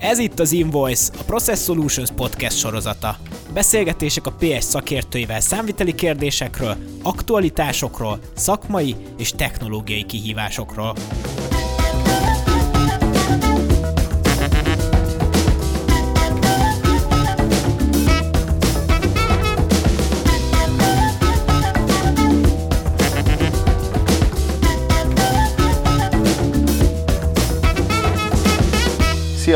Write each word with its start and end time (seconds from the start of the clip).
Ez 0.00 0.18
itt 0.18 0.38
az 0.38 0.52
Invoice, 0.52 1.12
a 1.18 1.22
Process 1.22 1.62
Solutions 1.64 2.10
podcast 2.10 2.58
sorozata. 2.58 3.16
Beszélgetések 3.52 4.26
a 4.26 4.34
PS 4.38 4.64
szakértőivel 4.64 5.40
számviteli 5.40 5.94
kérdésekről, 5.94 6.76
aktualitásokról, 7.02 8.18
szakmai 8.36 8.96
és 9.18 9.30
technológiai 9.30 10.04
kihívásokról. 10.04 10.94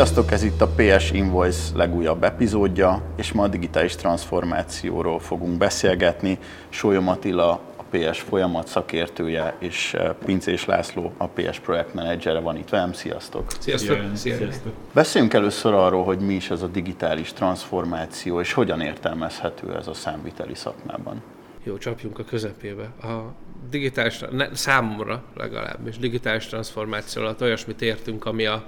Sziasztok, 0.04 0.32
ez 0.32 0.42
itt 0.42 0.60
a 0.60 0.68
PS 0.76 1.10
Invoice 1.10 1.76
legújabb 1.76 2.24
epizódja, 2.24 3.02
és 3.16 3.32
ma 3.32 3.42
a 3.42 3.48
digitális 3.48 3.96
transformációról 3.96 5.20
fogunk 5.20 5.58
beszélgetni. 5.58 6.38
Sólyom 6.68 7.08
Attila, 7.08 7.50
a 7.76 7.82
PS 7.90 8.20
folyamat 8.20 8.66
szakértője, 8.66 9.54
és 9.58 9.94
eh, 9.94 10.10
Pincés 10.24 10.64
László, 10.64 11.12
a 11.16 11.26
PS 11.26 11.58
projektmenedzsere 11.58 12.38
van 12.38 12.56
itt 12.56 12.68
velem. 12.68 12.92
Sziasztok! 12.92 13.52
Sziasztok! 13.58 13.98
Sziasztok! 14.14 14.72
Beszéljünk 14.92 15.34
először 15.34 15.72
arról, 15.72 16.04
hogy 16.04 16.18
mi 16.18 16.34
is 16.34 16.50
ez 16.50 16.62
a 16.62 16.66
digitális 16.66 17.32
transformáció, 17.32 18.40
és 18.40 18.52
hogyan 18.52 18.80
értelmezhető 18.80 19.76
ez 19.76 19.86
a 19.86 19.94
számviteli 19.94 20.54
szakmában. 20.54 21.22
Jó, 21.62 21.78
csapjunk 21.78 22.18
a 22.18 22.24
közepébe. 22.24 22.90
A 23.02 23.32
digitális, 23.70 24.20
ne, 24.30 24.54
számomra 24.54 25.22
legalábbis, 25.36 25.98
digitális 25.98 26.46
transformáció 26.46 27.22
alatt 27.22 27.42
olyasmit 27.42 27.82
értünk, 27.82 28.24
ami 28.24 28.46
a 28.46 28.64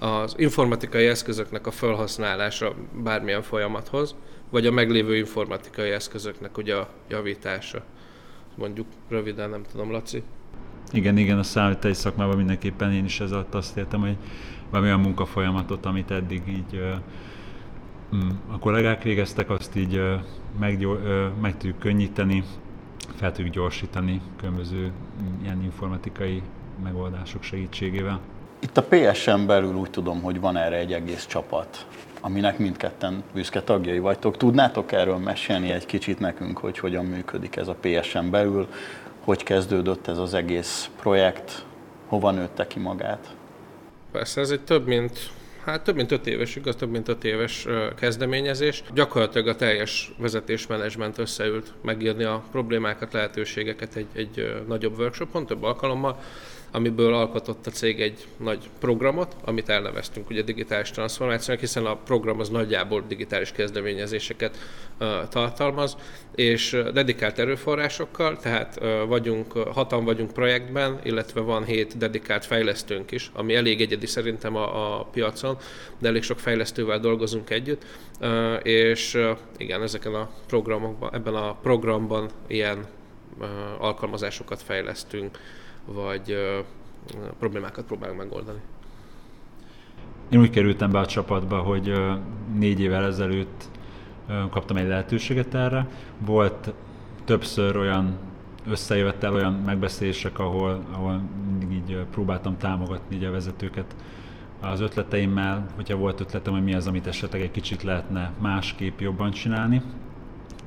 az 0.00 0.34
informatikai 0.38 1.06
eszközöknek 1.06 1.66
a 1.66 1.70
felhasználása 1.70 2.74
bármilyen 3.02 3.42
folyamathoz, 3.42 4.14
vagy 4.50 4.66
a 4.66 4.70
meglévő 4.70 5.16
informatikai 5.16 5.90
eszközöknek 5.90 6.58
ugye 6.58 6.74
a 6.74 6.88
javítása. 7.08 7.84
Mondjuk 8.56 8.86
röviden, 9.08 9.50
nem 9.50 9.62
tudom, 9.70 9.90
Laci. 9.90 10.22
Igen, 10.92 11.16
igen, 11.16 11.38
a 11.38 11.42
számítási 11.42 11.94
szakmában 11.94 12.36
mindenképpen 12.36 12.92
én 12.92 13.04
is 13.04 13.20
ez 13.20 13.32
alatt 13.32 13.54
azt 13.54 13.76
értem, 13.76 14.00
hogy 14.00 14.16
valamilyen 14.70 15.00
munkafolyamatot, 15.00 15.86
amit 15.86 16.10
eddig 16.10 16.42
így 16.48 16.80
mm, 18.14 18.28
a 18.50 18.58
kollégák 18.58 19.02
végeztek, 19.02 19.50
azt 19.50 19.76
így 19.76 20.02
meggyó, 20.58 20.96
meg 21.40 21.56
tudjuk 21.56 21.78
könnyíteni, 21.78 22.44
fel 23.16 23.32
tudjuk 23.32 23.54
gyorsítani 23.54 24.20
különböző 24.36 24.86
mm, 24.86 25.42
ilyen 25.42 25.62
informatikai 25.62 26.42
megoldások 26.82 27.42
segítségével. 27.42 28.20
Itt 28.62 28.76
a 28.76 28.82
PSN 28.82 29.46
belül 29.46 29.74
úgy 29.74 29.90
tudom, 29.90 30.22
hogy 30.22 30.40
van 30.40 30.56
erre 30.56 30.76
egy 30.76 30.92
egész 30.92 31.26
csapat, 31.26 31.86
aminek 32.20 32.58
mindketten 32.58 33.22
büszke 33.34 33.62
tagjai 33.62 33.98
vagytok. 33.98 34.36
Tudnátok 34.36 34.92
erről 34.92 35.16
mesélni 35.16 35.70
egy 35.70 35.86
kicsit 35.86 36.18
nekünk, 36.18 36.58
hogy 36.58 36.78
hogyan 36.78 37.04
működik 37.04 37.56
ez 37.56 37.68
a 37.68 37.76
PSN 37.80 38.30
belül, 38.30 38.68
hogy 39.24 39.42
kezdődött 39.42 40.06
ez 40.06 40.18
az 40.18 40.34
egész 40.34 40.90
projekt, 41.00 41.64
hova 42.06 42.30
nőtte 42.30 42.66
ki 42.66 42.78
magát? 42.78 43.34
Persze, 44.12 44.40
ez 44.40 44.50
egy 44.50 44.64
több 44.64 44.86
mint 44.86 45.30
Hát 45.64 45.82
több 45.82 45.94
mint 45.94 46.10
öt 46.12 46.26
éves, 46.26 46.56
igaz, 46.56 46.76
több 46.76 46.90
mint 46.90 47.08
öt 47.08 47.24
éves 47.24 47.66
kezdeményezés. 47.96 48.82
Gyakorlatilag 48.94 49.48
a 49.48 49.56
teljes 49.56 50.12
vezetésmenedzsment 50.18 51.18
összeült 51.18 51.72
megírni 51.82 52.24
a 52.24 52.42
problémákat, 52.50 53.12
lehetőségeket 53.12 53.96
egy, 53.96 54.06
egy 54.12 54.62
nagyobb 54.66 54.98
workshopon, 54.98 55.46
több 55.46 55.62
alkalommal, 55.62 56.20
amiből 56.72 57.14
alkotott 57.14 57.66
a 57.66 57.70
cég 57.70 58.00
egy 58.00 58.26
nagy 58.36 58.70
programot, 58.78 59.36
amit 59.44 59.68
elneveztünk 59.68 60.30
ugye 60.30 60.42
digitális 60.42 60.90
transformációnak, 60.90 61.60
hiszen 61.60 61.86
a 61.86 61.96
program 61.96 62.40
az 62.40 62.48
nagyjából 62.48 63.04
digitális 63.08 63.52
kezdeményezéseket 63.52 64.58
uh, 65.00 65.28
tartalmaz, 65.28 65.96
és 66.34 66.82
dedikált 66.92 67.38
erőforrásokkal, 67.38 68.36
tehát 68.36 68.78
uh, 68.80 69.06
vagyunk, 69.06 69.52
hatan 69.52 70.04
vagyunk 70.04 70.32
projektben, 70.32 71.00
illetve 71.02 71.40
van 71.40 71.64
hét 71.64 71.96
dedikált 71.96 72.44
fejlesztőnk 72.44 73.10
is, 73.10 73.30
ami 73.34 73.54
elég 73.54 73.80
egyedi 73.80 74.06
szerintem 74.06 74.56
a, 74.56 74.98
a 74.98 75.04
piacon, 75.04 75.58
de 75.98 76.08
elég 76.08 76.22
sok 76.22 76.38
fejlesztővel 76.38 76.98
dolgozunk 76.98 77.50
együtt, 77.50 77.84
uh, 78.20 78.54
és 78.62 79.18
igen, 79.56 79.82
ezeken 79.82 80.14
a 80.14 80.30
programokban, 80.46 81.14
ebben 81.14 81.34
a 81.34 81.54
programban 81.54 82.30
ilyen 82.46 82.86
alkalmazásokat 83.78 84.62
fejlesztünk, 84.62 85.38
vagy 85.94 86.36
problémákat 87.38 87.84
próbálunk 87.84 88.18
megoldani. 88.18 88.60
Én 90.30 90.40
úgy 90.40 90.50
kerültem 90.50 90.90
be 90.90 90.98
a 90.98 91.06
csapatba, 91.06 91.58
hogy 91.58 91.92
négy 92.54 92.80
évvel 92.80 93.04
ezelőtt 93.04 93.68
kaptam 94.50 94.76
egy 94.76 94.88
lehetőséget 94.88 95.54
erre. 95.54 95.88
Volt 96.18 96.72
többször 97.24 97.76
olyan 97.76 98.18
összejövettel, 98.66 99.34
olyan 99.34 99.52
megbeszélések, 99.52 100.38
ahol, 100.38 100.84
ahol 100.92 101.22
mindig 101.48 101.72
így 101.72 102.04
próbáltam 102.10 102.56
támogatni 102.56 103.16
így 103.16 103.24
a 103.24 103.30
vezetőket 103.30 103.96
az 104.60 104.80
ötleteimmel, 104.80 105.66
hogyha 105.74 105.96
volt 105.96 106.20
ötletem, 106.20 106.52
hogy 106.52 106.64
mi 106.64 106.74
az, 106.74 106.86
amit 106.86 107.06
esetleg 107.06 107.40
egy 107.40 107.50
kicsit 107.50 107.82
lehetne 107.82 108.32
másképp 108.40 109.00
jobban 109.00 109.30
csinálni. 109.30 109.82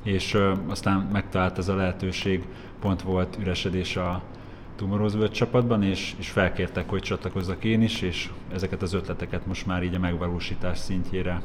És 0.02 0.38
aztán 0.68 1.08
megtalált 1.12 1.58
ez 1.58 1.68
a 1.68 1.74
lehetőség, 1.74 2.46
pont 2.80 3.02
volt 3.02 3.36
üresedés 3.40 3.96
a, 3.96 4.22
Tomorrow's 4.78 5.30
csapatban, 5.30 5.82
és, 5.82 6.14
és 6.18 6.28
felkértek, 6.28 6.88
hogy 6.88 7.02
csatlakozzak 7.02 7.64
én 7.64 7.82
is, 7.82 8.02
és 8.02 8.30
ezeket 8.52 8.82
az 8.82 8.92
ötleteket 8.92 9.46
most 9.46 9.66
már 9.66 9.82
így 9.82 9.94
a 9.94 9.98
megvalósítás 9.98 10.78
szintjére 10.78 11.42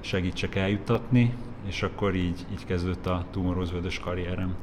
segítsek 0.00 0.54
eljuttatni, 0.54 1.34
és 1.66 1.82
akkor 1.82 2.14
így, 2.14 2.46
így 2.52 2.64
kezdődött 2.66 3.06
a 3.06 3.24
Tomorrow's 3.34 3.98
karrierem 4.04 4.54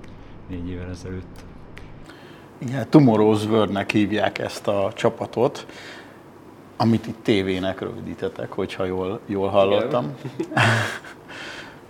négy 0.49 0.69
évvel 0.69 0.89
ezelőtt. 0.89 1.43
Igen, 2.57 2.87
Tomorrow's 2.91 3.71
nek 3.71 3.91
hívják 3.91 4.37
ezt 4.37 4.67
a 4.67 4.91
csapatot, 4.95 5.65
amit 6.77 7.07
itt 7.07 7.23
tévének 7.23 7.79
rövidítetek, 7.79 8.51
hogyha 8.51 8.85
jól, 8.85 9.19
jól 9.25 9.49
hallottam. 9.49 10.15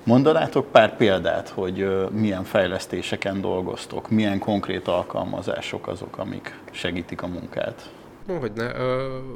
Mondanátok 0.05 0.71
pár 0.71 0.95
példát, 0.95 1.49
hogy 1.49 2.07
milyen 2.11 2.43
fejlesztéseken 2.43 3.41
dolgoztok, 3.41 4.09
milyen 4.09 4.39
konkrét 4.39 4.87
alkalmazások 4.87 5.87
azok, 5.87 6.17
amik 6.17 6.59
segítik 6.71 7.21
a 7.21 7.27
munkát? 7.27 7.89
Hogy 8.33 8.51
ne, 8.51 8.71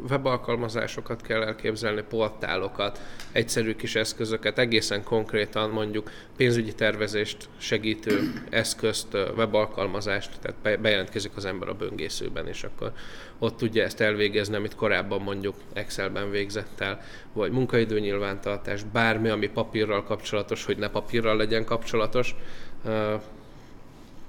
webalkalmazásokat 0.09 1.21
kell 1.21 1.41
elképzelni, 1.41 2.03
portálokat, 2.09 3.01
egyszerű 3.31 3.75
kis 3.75 3.95
eszközöket, 3.95 4.57
egészen 4.57 5.03
konkrétan 5.03 5.69
mondjuk 5.69 6.11
pénzügyi 6.37 6.73
tervezést 6.73 7.49
segítő 7.57 8.33
eszközt, 8.49 9.13
webalkalmazást, 9.13 10.31
tehát 10.41 10.81
bejelentkezik 10.81 11.31
az 11.35 11.45
ember 11.45 11.69
a 11.69 11.73
böngészőben, 11.73 12.47
és 12.47 12.63
akkor 12.63 12.91
ott 13.39 13.57
tudja 13.57 13.83
ezt 13.83 14.01
elvégezni, 14.01 14.55
amit 14.55 14.75
korábban 14.75 15.21
mondjuk 15.21 15.55
Excelben 15.73 16.31
végzett 16.31 16.79
el, 16.79 17.01
vagy 17.33 17.51
munkaidő 17.51 17.99
nyilvántartás, 17.99 18.83
bármi, 18.83 19.29
ami 19.29 19.47
papírral 19.47 20.03
kapcsolatos, 20.03 20.65
hogy 20.65 20.77
ne 20.77 20.89
papírral 20.89 21.37
legyen 21.37 21.65
kapcsolatos, 21.65 22.35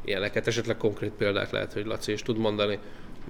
ilyeneket, 0.04 0.46
esetleg 0.46 0.76
konkrét 0.76 1.12
példák 1.12 1.50
lehet, 1.50 1.72
hogy 1.72 1.86
Laci 1.86 2.12
is 2.12 2.22
tud 2.22 2.38
mondani. 2.38 2.78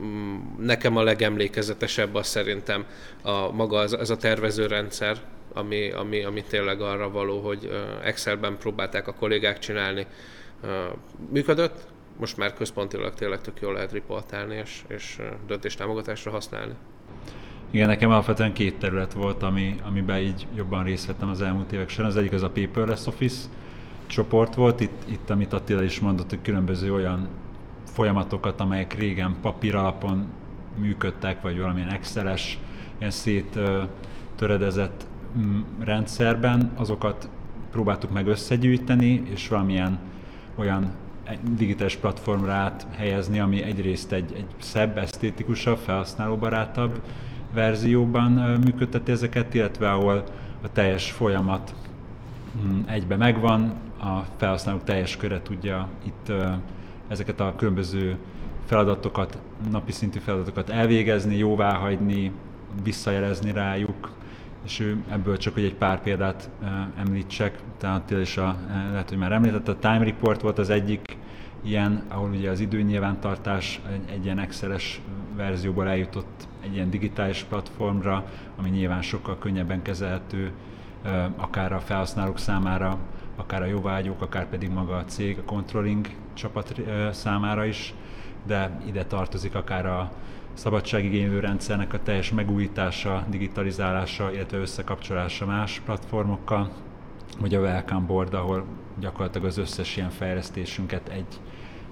Mm, 0.00 0.38
nekem 0.58 0.96
a 0.96 1.02
legemlékezetesebb 1.02 2.14
az 2.14 2.26
szerintem 2.26 2.84
a 3.22 3.52
maga 3.52 3.78
az, 3.78 3.92
az 3.92 4.10
a 4.10 4.16
tervezőrendszer, 4.16 5.16
ami, 5.52 5.90
ami, 5.90 6.24
ami 6.24 6.42
tényleg 6.42 6.80
arra 6.80 7.10
való, 7.10 7.40
hogy 7.40 7.70
Excelben 8.02 8.58
próbálták 8.58 9.08
a 9.08 9.14
kollégák 9.14 9.58
csinálni. 9.58 10.06
Működött, 11.30 11.86
most 12.18 12.36
már 12.36 12.54
központilag 12.54 13.14
tényleg 13.14 13.40
tök 13.40 13.60
jól 13.60 13.72
lehet 13.72 13.92
riportálni 13.92 14.54
és, 14.54 14.82
és 14.88 15.18
döntéstámogatásra 15.46 16.30
használni. 16.30 16.72
Igen, 17.70 17.88
nekem 17.88 18.10
alapvetően 18.10 18.52
két 18.52 18.78
terület 18.78 19.12
volt, 19.12 19.42
ami, 19.42 19.76
amiben 19.82 20.18
így 20.18 20.46
jobban 20.54 20.84
részt 20.84 21.06
vettem 21.06 21.28
az 21.28 21.42
elmúlt 21.42 21.72
évek 21.72 21.88
során. 21.88 22.10
Az 22.10 22.16
egyik 22.16 22.32
az 22.32 22.42
a 22.42 22.50
Paperless 22.50 23.06
Office 23.06 23.48
csoport 24.06 24.54
volt, 24.54 24.80
itt, 24.80 25.02
itt 25.10 25.30
amit 25.30 25.52
Attila 25.52 25.82
is 25.82 26.00
mondott, 26.00 26.28
hogy 26.28 26.42
különböző 26.42 26.92
olyan 26.92 27.28
folyamatokat, 27.92 28.60
amelyek 28.60 28.94
régen 28.94 29.36
papír 29.42 29.74
alapon 29.74 30.26
működtek, 30.78 31.42
vagy 31.42 31.58
valamilyen 31.58 31.92
Excel-es, 31.92 32.58
ilyen 32.98 33.10
szét 33.10 33.58
töredezett 34.36 35.06
mm, 35.38 35.60
rendszerben, 35.78 36.70
azokat 36.76 37.28
próbáltuk 37.70 38.12
meg 38.12 38.26
összegyűjteni, 38.26 39.22
és 39.30 39.48
valamilyen 39.48 39.98
olyan 40.54 40.90
digitális 41.56 41.96
platformra 41.96 42.52
át 42.52 42.86
helyezni, 42.96 43.40
ami 43.40 43.62
egyrészt 43.62 44.12
egy, 44.12 44.32
egy 44.36 44.46
szebb, 44.58 44.98
esztétikusabb, 44.98 45.78
felhasználóbarátabb 45.78 47.02
verzióban 47.54 48.30
működteti 48.64 49.12
ezeket, 49.12 49.54
illetve 49.54 49.90
ahol 49.90 50.24
a 50.62 50.72
teljes 50.72 51.10
folyamat 51.10 51.74
mm, 52.64 52.80
egybe 52.86 53.16
megvan, 53.16 53.72
a 53.98 54.20
felhasználók 54.36 54.84
teljes 54.84 55.16
köre 55.16 55.42
tudja 55.42 55.88
itt 56.04 56.32
ezeket 57.10 57.40
a 57.40 57.54
különböző 57.56 58.16
feladatokat, 58.64 59.38
napi 59.70 59.92
szintű 59.92 60.18
feladatokat 60.18 60.68
elvégezni, 60.68 61.36
jóváhagyni, 61.36 62.32
visszajelezni 62.82 63.52
rájuk, 63.52 64.10
és 64.64 64.80
ő 64.80 65.02
ebből 65.08 65.36
csak 65.36 65.54
hogy 65.54 65.64
egy 65.64 65.74
pár 65.74 66.02
példát 66.02 66.50
említsek, 66.98 67.58
tehát 67.78 68.10
is 68.10 68.36
a, 68.36 68.56
lehet, 68.90 69.08
hogy 69.08 69.18
már 69.18 69.32
említett, 69.32 69.68
a 69.68 69.78
Time 69.78 70.04
Report 70.04 70.40
volt 70.40 70.58
az 70.58 70.70
egyik 70.70 71.16
ilyen, 71.62 72.02
ahol 72.08 72.30
ugye 72.30 72.50
az 72.50 72.60
időnyilvántartás 72.60 73.80
egy, 73.92 74.14
egy 74.14 74.24
ilyen 74.24 74.38
Excel-es 74.38 75.00
verzióból 75.36 75.88
eljutott 75.88 76.48
egy 76.64 76.74
ilyen 76.74 76.90
digitális 76.90 77.42
platformra, 77.48 78.24
ami 78.58 78.68
nyilván 78.68 79.02
sokkal 79.02 79.38
könnyebben 79.38 79.82
kezelhető, 79.82 80.52
akár 81.36 81.72
a 81.72 81.80
felhasználók 81.80 82.38
számára, 82.38 82.98
akár 83.36 83.62
a 83.62 83.66
jóvágyók, 83.66 84.22
akár 84.22 84.48
pedig 84.48 84.70
maga 84.70 84.96
a 84.96 85.04
cég, 85.04 85.38
a 85.38 85.44
controlling 85.44 86.06
csapat 86.40 86.74
számára 87.12 87.64
is, 87.64 87.94
de 88.46 88.80
ide 88.86 89.04
tartozik 89.04 89.54
akár 89.54 89.86
a 89.86 90.12
szabadságigénylő 90.54 91.40
rendszernek 91.40 91.92
a 91.92 92.02
teljes 92.02 92.30
megújítása, 92.30 93.24
digitalizálása, 93.28 94.32
illetve 94.32 94.58
összekapcsolása 94.58 95.46
más 95.46 95.80
platformokkal, 95.84 96.70
vagy 97.40 97.54
a 97.54 97.60
Welcome 97.60 98.06
Board, 98.06 98.34
ahol 98.34 98.64
gyakorlatilag 99.00 99.46
az 99.46 99.58
összes 99.58 99.96
ilyen 99.96 100.10
fejlesztésünket 100.10 101.08
egy 101.08 101.40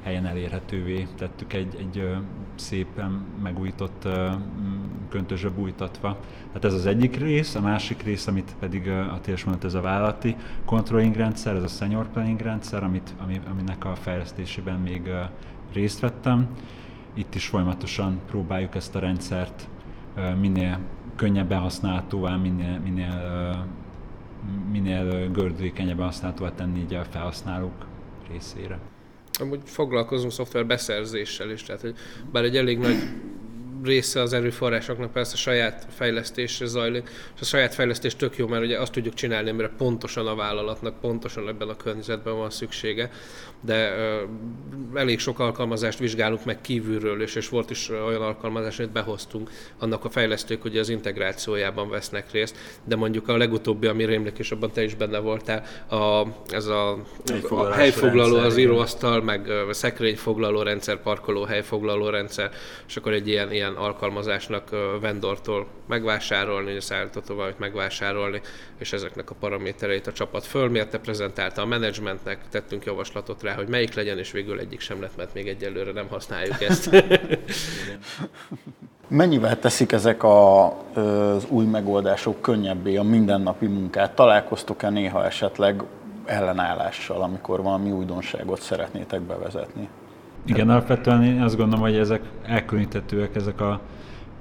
helyen 0.02 0.26
elérhetővé 0.26 1.06
tettük 1.16 1.52
egy, 1.52 1.76
egy 1.78 2.16
szépen 2.54 3.26
megújított 3.42 4.08
köntösbe 5.08 5.48
bújtatva. 5.48 6.16
Tehát 6.46 6.64
ez 6.64 6.74
az 6.74 6.86
egyik 6.86 7.16
rész, 7.16 7.54
a 7.54 7.60
másik 7.60 8.02
rész, 8.02 8.26
amit 8.26 8.54
pedig 8.58 8.88
a 8.88 9.20
is 9.26 9.44
mondott, 9.44 9.64
ez 9.64 9.74
a 9.74 9.80
vállalati 9.80 10.36
controlling 10.64 11.14
rendszer, 11.14 11.54
ez 11.54 11.62
a 11.62 11.66
senior 11.66 12.08
planning 12.08 12.40
rendszer, 12.40 12.82
amit, 12.82 13.14
ami, 13.22 13.40
aminek 13.50 13.84
a 13.84 13.94
fejlesztésében 13.94 14.80
még 14.80 15.10
részt 15.72 16.00
vettem. 16.00 16.48
Itt 17.14 17.34
is 17.34 17.46
folyamatosan 17.46 18.20
próbáljuk 18.26 18.74
ezt 18.74 18.94
a 18.94 18.98
rendszert 18.98 19.68
minél 20.40 20.78
könnyebben 21.16 21.58
használhatóvá, 21.58 22.36
minél, 22.36 22.78
minél, 22.78 23.66
minél 24.70 25.30
gördülékenyebben 25.30 26.04
használhatóvá 26.04 26.54
tenni 26.54 26.80
így 26.80 26.94
a 26.94 27.04
felhasználók 27.04 27.86
részére 28.30 28.78
amúgy 29.40 29.60
foglalkozunk 29.64 30.32
szoftver 30.32 30.66
beszerzéssel 30.66 31.50
is, 31.50 31.62
tehát 31.62 31.80
hogy 31.80 31.94
bár 32.32 32.44
egy 32.44 32.56
elég 32.56 32.78
nagy 32.78 32.96
része 33.84 34.20
az 34.20 34.32
erőforrásoknak 34.32 35.12
persze 35.12 35.32
a 35.32 35.36
saját 35.36 35.86
fejlesztésre 35.90 36.66
zajlik, 36.66 37.10
és 37.34 37.40
a 37.40 37.44
saját 37.44 37.74
fejlesztés 37.74 38.16
tök 38.16 38.36
jó, 38.36 38.46
mert 38.46 38.64
ugye 38.64 38.80
azt 38.80 38.92
tudjuk 38.92 39.14
csinálni, 39.14 39.50
amire 39.50 39.70
pontosan 39.76 40.26
a 40.26 40.34
vállalatnak, 40.34 41.00
pontosan 41.00 41.48
ebben 41.48 41.68
a 41.68 41.76
környezetben 41.76 42.36
van 42.36 42.50
szüksége, 42.50 43.10
de 43.60 43.90
uh, 44.92 45.00
elég 45.00 45.18
sok 45.18 45.38
alkalmazást 45.38 45.98
vizsgálunk 45.98 46.44
meg 46.44 46.60
kívülről, 46.60 47.22
és, 47.22 47.34
és 47.34 47.48
volt 47.48 47.70
is 47.70 47.88
olyan 47.88 48.22
alkalmazás, 48.22 48.78
amit 48.78 48.92
behoztunk, 48.92 49.50
annak 49.78 50.04
a 50.04 50.10
fejlesztők 50.10 50.62
hogy 50.62 50.78
az 50.78 50.88
integrációjában 50.88 51.90
vesznek 51.90 52.30
részt, 52.30 52.56
de 52.84 52.96
mondjuk 52.96 53.28
a 53.28 53.36
legutóbbi, 53.36 53.86
ami 53.86 54.04
rémlik, 54.04 54.38
és 54.38 54.50
abban 54.50 54.72
te 54.72 54.82
is 54.84 54.94
benne 54.94 55.18
voltál, 55.18 55.64
a, 55.90 56.22
ez 56.48 56.66
a, 56.66 56.90
a 57.48 57.70
helyfoglaló, 57.72 58.34
rendszer, 58.34 58.46
az 58.46 58.56
íróasztal, 58.56 59.22
meg 59.22 59.48
a 59.50 59.72
szekrényfoglaló 59.72 60.62
rendszer, 60.62 61.02
parkoló 61.02 61.44
helyfoglaló 61.44 62.08
rendszer, 62.08 62.50
és 62.88 62.96
akkor 62.96 63.12
egy 63.12 63.28
ilyen, 63.28 63.52
ilyen 63.52 63.67
alkalmazásnak 63.76 64.70
vendortól 65.00 65.66
megvásárolni, 65.86 66.76
a 66.76 66.80
szállítótól 66.80 67.36
valamit 67.36 67.58
megvásárolni, 67.58 68.40
és 68.78 68.92
ezeknek 68.92 69.30
a 69.30 69.34
paramétereit 69.40 70.06
a 70.06 70.12
csapat 70.12 70.44
fölmérte, 70.44 70.98
prezentálta 70.98 71.62
a 71.62 71.66
menedzsmentnek, 71.66 72.38
tettünk 72.50 72.84
javaslatot 72.84 73.42
rá, 73.42 73.54
hogy 73.54 73.68
melyik 73.68 73.94
legyen, 73.94 74.18
és 74.18 74.30
végül 74.30 74.58
egyik 74.58 74.80
sem 74.80 75.00
lett, 75.00 75.16
mert 75.16 75.34
még 75.34 75.48
egyelőre 75.48 75.92
nem 75.92 76.08
használjuk 76.08 76.62
ezt. 76.62 76.90
Mennyivel 79.08 79.58
teszik 79.58 79.92
ezek 79.92 80.22
a, 80.22 80.64
az 80.94 81.46
új 81.48 81.64
megoldások 81.64 82.40
könnyebbé 82.40 82.96
a 82.96 83.02
mindennapi 83.02 83.66
munkát? 83.66 84.14
Találkoztok-e 84.14 84.90
néha 84.90 85.24
esetleg 85.24 85.82
ellenállással, 86.24 87.22
amikor 87.22 87.62
valami 87.62 87.90
újdonságot 87.90 88.60
szeretnétek 88.60 89.20
bevezetni? 89.20 89.88
Igen, 90.44 90.70
alapvetően 90.70 91.22
én 91.22 91.42
azt 91.42 91.56
gondolom, 91.56 91.84
hogy 91.84 91.96
ezek 91.96 92.22
elkülönítetőek, 92.42 93.34
ezek 93.34 93.60
a 93.60 93.80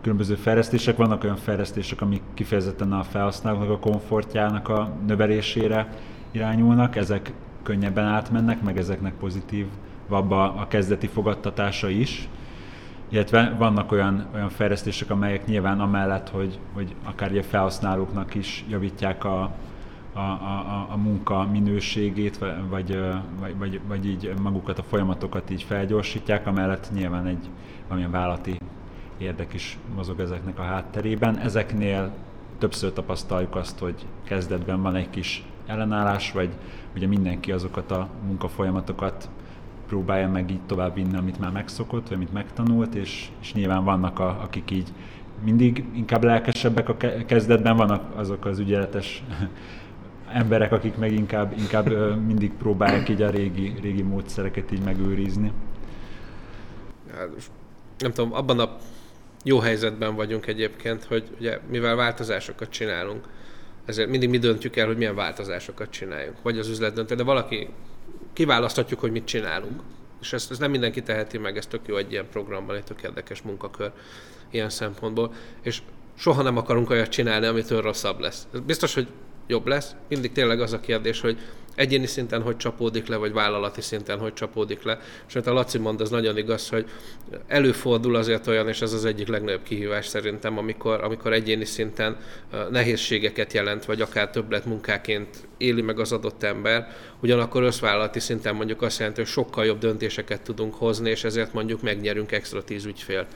különböző 0.01 0.35
fejlesztések. 0.35 0.97
Vannak 0.97 1.23
olyan 1.23 1.35
fejlesztések, 1.35 2.01
amik 2.01 2.21
kifejezetten 2.33 2.93
a 2.93 3.03
felhasználóknak 3.03 3.69
a 3.69 3.79
komfortjának 3.79 4.69
a 4.69 4.91
növelésére 5.07 5.93
irányulnak, 6.31 6.95
ezek 6.95 7.31
könnyebben 7.63 8.05
átmennek, 8.05 8.61
meg 8.61 8.77
ezeknek 8.77 9.13
pozitív 9.13 9.65
a, 10.09 10.23
a 10.33 10.65
kezdeti 10.67 11.07
fogadtatása 11.07 11.89
is. 11.89 12.27
Illetve 13.09 13.55
vannak 13.57 13.91
olyan, 13.91 14.25
olyan 14.33 14.49
fejlesztések, 14.49 15.09
amelyek 15.09 15.45
nyilván 15.45 15.79
amellett, 15.79 16.29
hogy, 16.29 16.59
hogy 16.73 16.95
akár 17.03 17.37
a 17.37 17.43
felhasználóknak 17.43 18.35
is 18.35 18.65
javítják 18.69 19.23
a, 19.23 19.51
a, 20.17 20.31
a, 20.31 20.87
a 20.89 20.97
munka 20.97 21.47
minőségét, 21.51 22.37
vagy, 22.69 22.99
vagy, 23.39 23.57
vagy, 23.57 23.79
vagy 23.87 24.05
így 24.05 24.33
magukat 24.41 24.79
a 24.79 24.83
folyamatokat 24.83 25.49
így 25.49 25.63
felgyorsítják, 25.63 26.47
amellett 26.47 26.89
nyilván 26.93 27.25
egy 27.25 27.49
valamilyen 27.83 28.11
vállalati 28.11 28.57
érdek 29.17 29.53
is 29.53 29.77
mozog 29.95 30.19
ezeknek 30.19 30.59
a 30.59 30.63
hátterében. 30.63 31.37
Ezeknél 31.37 32.13
többször 32.57 32.93
tapasztaljuk 32.93 33.55
azt, 33.55 33.79
hogy 33.79 34.05
kezdetben 34.23 34.81
van 34.81 34.95
egy 34.95 35.09
kis 35.09 35.45
ellenállás, 35.65 36.31
vagy 36.31 36.49
ugye 36.95 37.07
mindenki 37.07 37.51
azokat 37.51 37.91
a 37.91 38.09
munkafolyamatokat 38.25 39.29
próbálja 39.87 40.29
meg 40.29 40.51
így 40.51 40.61
tovább 40.65 40.93
vinni, 40.93 41.17
amit 41.17 41.39
már 41.39 41.51
megszokott, 41.51 42.07
vagy 42.07 42.17
amit 42.17 42.33
megtanult, 42.33 42.95
és, 42.95 43.29
és 43.41 43.53
nyilván 43.53 43.83
vannak, 43.83 44.19
a, 44.19 44.41
akik 44.41 44.71
így 44.71 44.93
mindig 45.43 45.85
inkább 45.93 46.23
lelkesebbek 46.23 46.89
a 46.89 46.97
kezdetben, 47.25 47.75
vannak 47.75 48.15
azok 48.15 48.45
az 48.45 48.59
ügyeletes 48.59 49.23
emberek, 50.31 50.71
akik 50.71 50.95
meg 50.95 51.11
inkább, 51.11 51.53
inkább 51.57 51.89
mindig 52.25 52.51
próbálják 52.53 53.09
így 53.09 53.21
a 53.21 53.29
régi, 53.29 53.73
régi 53.81 54.01
módszereket 54.01 54.71
így 54.71 54.83
megőrizni. 54.83 55.51
Hát, 57.13 57.29
nem 57.97 58.11
tudom, 58.11 58.33
abban 58.33 58.59
a 58.59 58.75
jó 59.43 59.59
helyzetben 59.59 60.15
vagyunk 60.15 60.47
egyébként, 60.47 61.03
hogy 61.03 61.23
ugye 61.39 61.59
mivel 61.69 61.95
változásokat 61.95 62.69
csinálunk, 62.69 63.27
ezért 63.85 64.09
mindig 64.09 64.29
mi 64.29 64.37
döntjük 64.37 64.75
el, 64.75 64.87
hogy 64.87 64.97
milyen 64.97 65.15
változásokat 65.15 65.89
csináljunk. 65.89 66.41
Vagy 66.41 66.59
az 66.59 66.67
üzlet 66.67 66.93
döntő, 66.93 67.15
de 67.15 67.23
valaki 67.23 67.69
kiválaszthatjuk, 68.33 68.99
hogy 68.99 69.11
mit 69.11 69.25
csinálunk. 69.25 69.81
És 70.21 70.33
ezt, 70.33 70.51
ezt 70.51 70.59
nem 70.59 70.71
mindenki 70.71 71.03
teheti 71.03 71.37
meg, 71.37 71.57
ez 71.57 71.65
tök 71.65 71.87
jó 71.87 71.95
egy 71.95 72.11
ilyen 72.11 72.27
programban, 72.31 72.75
egy 72.75 72.83
tök 72.83 73.01
érdekes 73.01 73.41
munkakör 73.41 73.91
ilyen 74.51 74.69
szempontból. 74.69 75.33
És 75.61 75.81
soha 76.15 76.41
nem 76.41 76.57
akarunk 76.57 76.89
olyat 76.89 77.09
csinálni, 77.09 77.45
amitől 77.45 77.81
rosszabb 77.81 78.19
lesz. 78.19 78.47
Biztos, 78.65 78.93
hogy 78.93 79.07
jobb 79.47 79.67
lesz. 79.67 79.95
Mindig 80.09 80.31
tényleg 80.31 80.61
az 80.61 80.73
a 80.73 80.79
kérdés, 80.79 81.21
hogy 81.21 81.37
egyéni 81.77 82.05
szinten 82.05 82.41
hogy 82.41 82.57
csapódik 82.57 83.07
le, 83.07 83.15
vagy 83.15 83.33
vállalati 83.33 83.81
szinten 83.81 84.19
hogy 84.19 84.33
csapódik 84.33 84.83
le. 84.83 84.99
És 85.27 85.35
amit 85.35 85.47
a 85.47 85.53
Laci 85.53 85.77
mond, 85.77 86.01
az 86.01 86.09
nagyon 86.09 86.37
igaz, 86.37 86.69
hogy 86.69 86.85
előfordul 87.47 88.15
azért 88.15 88.47
olyan, 88.47 88.67
és 88.67 88.81
ez 88.81 88.93
az 88.93 89.05
egyik 89.05 89.27
legnagyobb 89.27 89.63
kihívás 89.63 90.05
szerintem, 90.07 90.57
amikor, 90.57 91.03
amikor 91.03 91.33
egyéni 91.33 91.65
szinten 91.65 92.17
nehézségeket 92.69 93.53
jelent, 93.53 93.85
vagy 93.85 94.01
akár 94.01 94.29
többlet 94.29 94.65
munkáként 94.65 95.47
éli 95.57 95.81
meg 95.81 95.99
az 95.99 96.11
adott 96.11 96.43
ember, 96.43 96.95
ugyanakkor 97.21 97.63
összvállalati 97.63 98.19
szinten 98.19 98.55
mondjuk 98.55 98.81
azt 98.81 98.99
jelenti, 98.99 99.21
hogy 99.21 99.29
sokkal 99.29 99.65
jobb 99.65 99.79
döntéseket 99.79 100.41
tudunk 100.41 100.73
hozni, 100.73 101.09
és 101.09 101.23
ezért 101.23 101.53
mondjuk 101.53 101.81
megnyerünk 101.81 102.31
extra 102.31 102.63
tíz 102.63 102.85
ügyfélt 102.85 103.27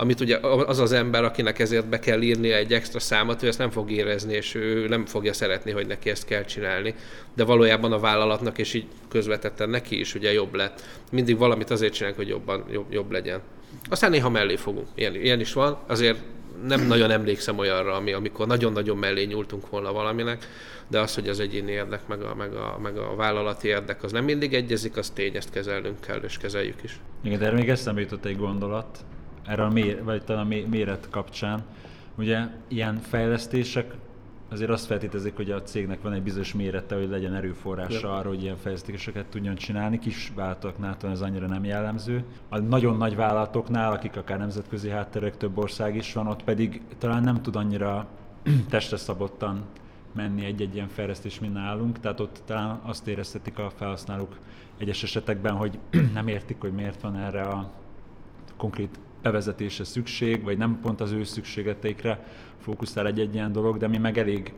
amit 0.00 0.20
ugye 0.20 0.38
az 0.66 0.78
az 0.78 0.92
ember, 0.92 1.24
akinek 1.24 1.58
ezért 1.58 1.86
be 1.86 1.98
kell 1.98 2.20
írnia 2.22 2.56
egy 2.56 2.72
extra 2.72 2.98
számot, 2.98 3.42
ő 3.42 3.46
ezt 3.46 3.58
nem 3.58 3.70
fog 3.70 3.90
érezni, 3.90 4.34
és 4.34 4.54
ő 4.54 4.88
nem 4.88 5.06
fogja 5.06 5.32
szeretni, 5.32 5.70
hogy 5.70 5.86
neki 5.86 6.10
ezt 6.10 6.24
kell 6.24 6.44
csinálni. 6.44 6.94
De 7.34 7.44
valójában 7.44 7.92
a 7.92 7.98
vállalatnak, 7.98 8.58
és 8.58 8.74
így 8.74 8.86
közvetetten 9.08 9.70
neki 9.70 9.98
is 9.98 10.14
ugye 10.14 10.32
jobb 10.32 10.54
lett. 10.54 10.82
Mindig 11.12 11.38
valamit 11.38 11.70
azért 11.70 11.92
csinálunk, 11.92 12.18
hogy 12.18 12.28
jobban, 12.28 12.64
jobb, 12.72 12.92
jobb 12.92 13.10
legyen. 13.10 13.40
Aztán 13.90 14.10
néha 14.10 14.28
mellé 14.28 14.56
fogunk. 14.56 14.86
Ilyen, 14.94 15.14
ilyen 15.14 15.40
is 15.40 15.52
van. 15.52 15.78
Azért 15.86 16.18
nem 16.66 16.86
nagyon 16.86 17.10
emlékszem 17.10 17.58
olyanra, 17.58 17.94
ami, 17.94 18.12
amikor 18.12 18.46
nagyon-nagyon 18.46 18.96
mellé 18.96 19.24
nyúltunk 19.24 19.70
volna 19.70 19.92
valaminek, 19.92 20.48
de 20.88 21.00
az, 21.00 21.14
hogy 21.14 21.28
az 21.28 21.40
egyéni 21.40 21.70
érdek, 21.70 22.06
meg 22.06 22.22
a, 22.22 22.34
meg, 22.34 22.54
a, 22.54 22.78
meg 22.82 22.96
a 22.96 23.14
vállalati 23.14 23.68
érdek, 23.68 24.02
az 24.02 24.12
nem 24.12 24.24
mindig 24.24 24.54
egyezik, 24.54 24.96
az 24.96 25.10
tény, 25.10 25.36
ezt 25.36 25.50
kezelnünk 25.50 26.00
kell, 26.00 26.20
és 26.20 26.36
kezeljük 26.36 26.82
is. 26.82 27.00
Igen, 27.22 27.38
de 27.38 27.50
még 27.50 27.68
eszembe 27.68 28.00
jutott 28.00 28.24
egy 28.24 28.36
gondolat, 28.36 29.04
erre 29.46 29.64
a 29.64 29.68
mér, 29.68 30.04
vagy 30.04 30.24
talán 30.24 30.46
a 30.46 30.66
méret 30.68 31.08
kapcsán. 31.10 31.62
Ugye 32.14 32.46
ilyen 32.68 32.96
fejlesztések 32.96 33.94
azért 34.50 34.70
azt 34.70 34.86
feltétezik, 34.86 35.36
hogy 35.36 35.50
a 35.50 35.62
cégnek 35.62 36.02
van 36.02 36.12
egy 36.12 36.22
bizonyos 36.22 36.54
mérete, 36.54 36.94
hogy 36.94 37.08
legyen 37.08 37.34
erőforrása 37.34 38.08
ja. 38.08 38.16
arra, 38.16 38.28
hogy 38.28 38.42
ilyen 38.42 38.56
fejlesztéseket 38.56 39.26
tudjon 39.26 39.54
csinálni. 39.54 39.98
Kis 39.98 40.32
vállalatoknál 40.34 40.96
ez 41.02 41.20
annyira 41.20 41.46
nem 41.46 41.64
jellemző. 41.64 42.24
A 42.48 42.58
nagyon 42.58 42.96
nagy 42.96 43.16
vállalatoknál, 43.16 43.92
akik 43.92 44.16
akár 44.16 44.38
nemzetközi 44.38 44.88
hátterek, 44.88 45.36
több 45.36 45.58
ország 45.58 45.96
is 45.96 46.12
van, 46.12 46.26
ott 46.26 46.44
pedig 46.44 46.82
talán 46.98 47.22
nem 47.22 47.42
tud 47.42 47.56
annyira 47.56 48.06
testre 48.70 48.96
szabottan 48.96 49.64
menni 50.14 50.44
egy-egy 50.44 50.74
ilyen 50.74 50.88
fejlesztés, 50.88 51.40
mint 51.40 51.52
nálunk, 51.52 52.00
tehát 52.00 52.20
ott 52.20 52.42
talán 52.44 52.80
azt 52.82 53.06
éreztetik 53.06 53.58
a 53.58 53.70
felhasználók 53.76 54.36
egyes 54.78 55.02
esetekben, 55.02 55.54
hogy 55.54 55.78
nem 56.14 56.28
értik, 56.28 56.60
hogy 56.60 56.72
miért 56.72 57.00
van 57.00 57.16
erre 57.16 57.42
a 57.42 57.70
konkrét 58.56 58.98
bevezetése 59.22 59.84
szükség, 59.84 60.42
vagy 60.42 60.58
nem 60.58 60.78
pont 60.82 61.00
az 61.00 61.12
ő 61.12 61.24
szükségeteikre 61.24 62.26
fókuszál 62.60 63.06
egy-egy 63.06 63.34
ilyen 63.34 63.52
dolog, 63.52 63.76
de 63.76 63.88
mi 63.88 63.98
meg 63.98 64.18
elég, 64.18 64.52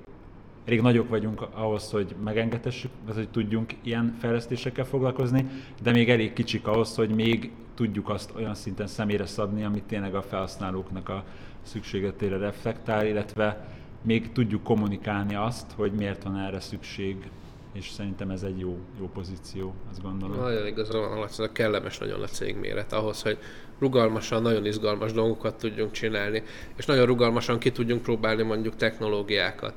elég 0.64 0.80
nagyok 0.80 1.08
vagyunk 1.08 1.42
ahhoz, 1.54 1.90
hogy 1.90 2.14
megengedhessük, 2.24 2.90
hogy 3.14 3.28
tudjunk 3.28 3.72
ilyen 3.82 4.16
fejlesztésekkel 4.20 4.84
foglalkozni, 4.84 5.46
de 5.82 5.90
még 5.90 6.10
elég 6.10 6.32
kicsik 6.32 6.66
ahhoz, 6.66 6.94
hogy 6.94 7.14
még 7.14 7.50
tudjuk 7.74 8.08
azt 8.08 8.32
olyan 8.36 8.54
szinten 8.54 8.86
személyre 8.86 9.26
szabni, 9.26 9.64
amit 9.64 9.84
tényleg 9.84 10.14
a 10.14 10.22
felhasználóknak 10.22 11.08
a 11.08 11.24
szükségetére 11.62 12.36
reflektál, 12.36 13.06
illetve 13.06 13.68
még 14.02 14.32
tudjuk 14.32 14.62
kommunikálni 14.62 15.34
azt, 15.34 15.72
hogy 15.72 15.92
miért 15.92 16.22
van 16.22 16.38
erre 16.38 16.60
szükség, 16.60 17.30
és 17.72 17.90
szerintem 17.90 18.30
ez 18.30 18.42
egy 18.42 18.58
jó, 18.58 18.78
jó 19.00 19.08
pozíció, 19.08 19.74
azt 19.90 20.02
gondolom. 20.02 20.36
Nagyon 20.36 20.66
igazán 20.66 21.00
van, 21.00 21.28
a 21.36 21.52
kellemes 21.52 21.98
nagyon 21.98 22.22
a 22.22 22.26
cégméret 22.26 22.92
ahhoz, 22.92 23.22
hogy 23.22 23.38
rugalmasan, 23.82 24.42
nagyon 24.42 24.66
izgalmas 24.66 25.12
dolgokat 25.12 25.54
tudjunk 25.54 25.92
csinálni, 25.92 26.42
és 26.76 26.86
nagyon 26.86 27.06
rugalmasan 27.06 27.58
ki 27.58 27.72
tudjunk 27.72 28.02
próbálni 28.02 28.42
mondjuk 28.42 28.76
technológiákat 28.76 29.74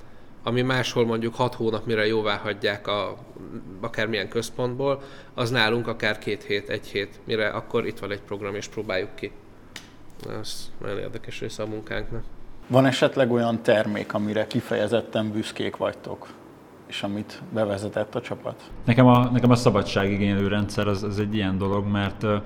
ami 0.48 0.62
máshol 0.62 1.06
mondjuk 1.06 1.36
6 1.36 1.56
hónap, 1.56 1.86
mire 1.86 2.06
jóvá 2.08 2.38
hagyják 2.38 2.88
a, 2.88 3.18
akármilyen 3.82 4.28
központból, 4.28 5.02
az 5.34 5.50
nálunk 5.50 5.88
akár 5.88 6.18
két 6.18 6.44
hét, 6.44 6.70
egy 6.70 6.88
hét, 6.88 7.20
mire 7.24 7.48
akkor 7.48 7.88
itt 7.88 8.00
van 8.00 8.12
egy 8.12 8.22
program, 8.22 8.56
és 8.56 8.68
próbáljuk 8.68 9.16
ki. 9.16 9.32
Ez 10.40 10.72
nagyon 10.82 10.98
érdekes 10.98 11.40
része 11.40 11.64
a 11.64 11.66
munkánknak. 11.66 12.24
Van 12.68 12.86
esetleg 12.86 13.32
olyan 13.32 13.62
termék, 13.64 14.14
amire 14.14 14.48
kifejezetten 14.48 15.32
büszkék 15.32 15.78
vagytok, 15.78 16.28
és 16.96 17.04
amit 17.04 17.42
bevezetett 17.54 18.16
a 18.16 18.22
csapat? 18.22 18.72
Nekem 18.86 19.06
a, 19.06 19.30
nekem 19.32 19.50
a 19.50 19.56
szabadságigénylő 19.56 20.48
rendszer 20.48 20.88
az, 20.88 21.04
az 21.04 21.20
egy 21.20 21.36
ilyen 21.36 21.58
dolog, 21.58 21.86
mert 21.86 22.24
uh, 22.24 22.42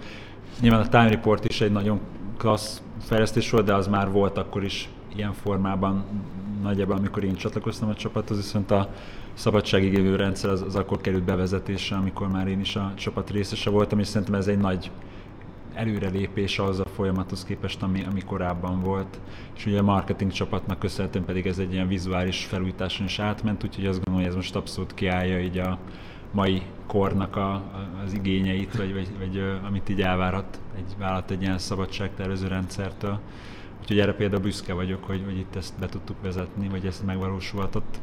nyilván 0.61 0.81
a 0.81 0.87
Time 0.87 1.09
Report 1.09 1.45
is 1.45 1.61
egy 1.61 1.71
nagyon 1.71 1.99
klassz 2.37 2.81
fejlesztés 3.01 3.49
volt, 3.49 3.65
de 3.65 3.73
az 3.73 3.87
már 3.87 4.11
volt 4.11 4.37
akkor 4.37 4.63
is 4.63 4.89
ilyen 5.15 5.33
formában 5.33 6.03
nagyjából, 6.61 6.95
amikor 6.95 7.23
én 7.23 7.35
csatlakoztam 7.35 7.89
a 7.89 7.93
csapathoz, 7.93 8.37
viszont 8.37 8.71
a 8.71 8.89
szabadságigénylő 9.33 10.15
rendszer 10.15 10.49
az, 10.49 10.61
az 10.61 10.75
akkor 10.75 11.01
került 11.01 11.23
bevezetésre, 11.23 11.95
amikor 11.95 12.27
már 12.27 12.47
én 12.47 12.59
is 12.59 12.75
a 12.75 12.91
csapat 12.95 13.29
részese 13.29 13.69
voltam, 13.69 13.99
és 13.99 14.07
szerintem 14.07 14.35
ez 14.35 14.47
egy 14.47 14.59
nagy 14.59 14.91
előrelépés 15.79 16.59
az 16.59 16.79
a 16.79 16.85
folyamathoz 16.85 17.43
képest, 17.43 17.83
ami, 17.83 18.03
ami 18.09 18.21
korábban 18.21 18.81
volt. 18.81 19.19
És 19.55 19.65
ugye 19.65 19.79
a 19.79 19.83
marketing 19.83 20.31
csapatnak 20.31 20.79
köszönhetően 20.79 21.25
pedig 21.25 21.47
ez 21.47 21.59
egy 21.59 21.73
ilyen 21.73 21.87
vizuális 21.87 22.45
felújításon 22.45 23.05
is 23.05 23.19
átment, 23.19 23.63
úgyhogy 23.63 23.85
azt 23.85 23.95
gondolom, 23.95 24.19
hogy 24.19 24.29
ez 24.29 24.35
most 24.35 24.55
abszolút 24.55 24.93
kiállja 24.93 25.39
így 25.39 25.57
a 25.57 25.77
mai 26.31 26.61
kornak 26.87 27.35
a, 27.35 27.63
az 28.05 28.13
igényeit, 28.13 28.77
vagy, 28.77 28.93
vagy, 28.93 29.07
vagy 29.17 29.59
amit 29.67 29.89
így 29.89 30.01
elvárhat 30.01 30.59
egy 30.75 30.95
vállalat 30.97 31.31
egy 31.31 31.41
ilyen 31.41 31.57
szabadságtervező 31.57 32.47
rendszertől. 32.47 33.19
Úgyhogy 33.81 33.99
erre 33.99 34.13
például 34.13 34.41
büszke 34.41 34.73
vagyok, 34.73 35.03
hogy, 35.03 35.21
hogy 35.25 35.37
itt 35.37 35.55
ezt 35.55 35.79
be 35.79 35.85
tudtuk 35.85 36.21
vezetni, 36.21 36.69
vagy 36.69 36.85
ezt 36.85 37.05
megvalósulhatott. 37.05 37.99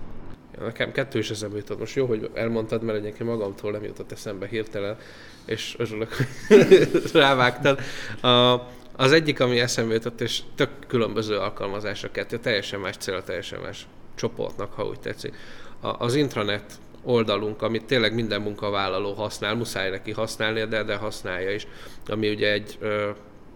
Nekem 0.61 0.93
kettő 0.93 1.19
is 1.19 1.31
eszembe 1.31 1.57
jutott. 1.57 1.79
Most 1.79 1.95
jó, 1.95 2.07
hogy 2.07 2.31
elmondtad, 2.35 2.83
mert 2.83 2.99
egyébként 2.99 3.29
magamtól 3.29 3.71
nem 3.73 3.85
jutott 3.85 4.13
eszembe 4.13 4.47
hirtelen, 4.47 4.97
és 5.45 5.75
örülök, 5.79 6.13
hogy 6.49 7.11
rávágtad. 7.13 7.81
A, 8.23 8.63
az 8.97 9.13
egyik, 9.13 9.41
ami 9.41 9.61
eszembe 9.61 9.95
jutott, 9.95 10.21
és 10.21 10.41
tök 10.55 10.71
különböző 10.87 11.37
alkalmazásra 11.37 12.11
kettő, 12.11 12.39
teljesen 12.39 12.81
más 12.81 12.97
cél, 12.97 13.23
teljesen 13.23 13.61
más 13.61 13.87
csoportnak, 14.15 14.73
ha 14.73 14.85
úgy 14.85 15.01
tetszik. 15.01 15.35
A, 15.81 16.05
az 16.05 16.15
intranet 16.15 16.73
oldalunk, 17.03 17.63
amit 17.63 17.85
tényleg 17.85 18.15
minden 18.15 18.41
munkavállaló 18.41 19.13
használ, 19.13 19.55
muszáj 19.55 19.91
neki 19.91 20.13
használni, 20.13 20.65
de, 20.65 20.83
de 20.83 20.97
használja 20.97 21.51
is, 21.51 21.67
ami 22.07 22.31
ugye 22.31 22.53
egy 22.53 22.79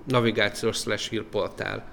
navigációs 0.05 0.77
slash 0.77 1.11
hírportál 1.11 1.89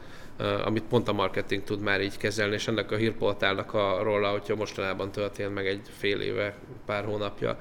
amit 0.66 0.84
pont 0.84 1.08
a 1.08 1.14
marketing 1.14 1.64
tud 1.64 1.82
már 1.82 2.02
így 2.02 2.18
kezelni, 2.18 2.54
és 2.54 2.68
ennek 2.68 2.92
a 2.92 2.96
hírportálnak 2.96 3.74
a 3.74 4.04
rolla, 4.04 4.32
hogyha 4.32 4.56
mostanában 4.56 5.12
történt 5.12 5.54
meg 5.54 5.68
egy 5.68 5.82
fél 5.98 6.20
éve, 6.20 6.56
pár 6.86 7.06
hónapja, 7.06 7.58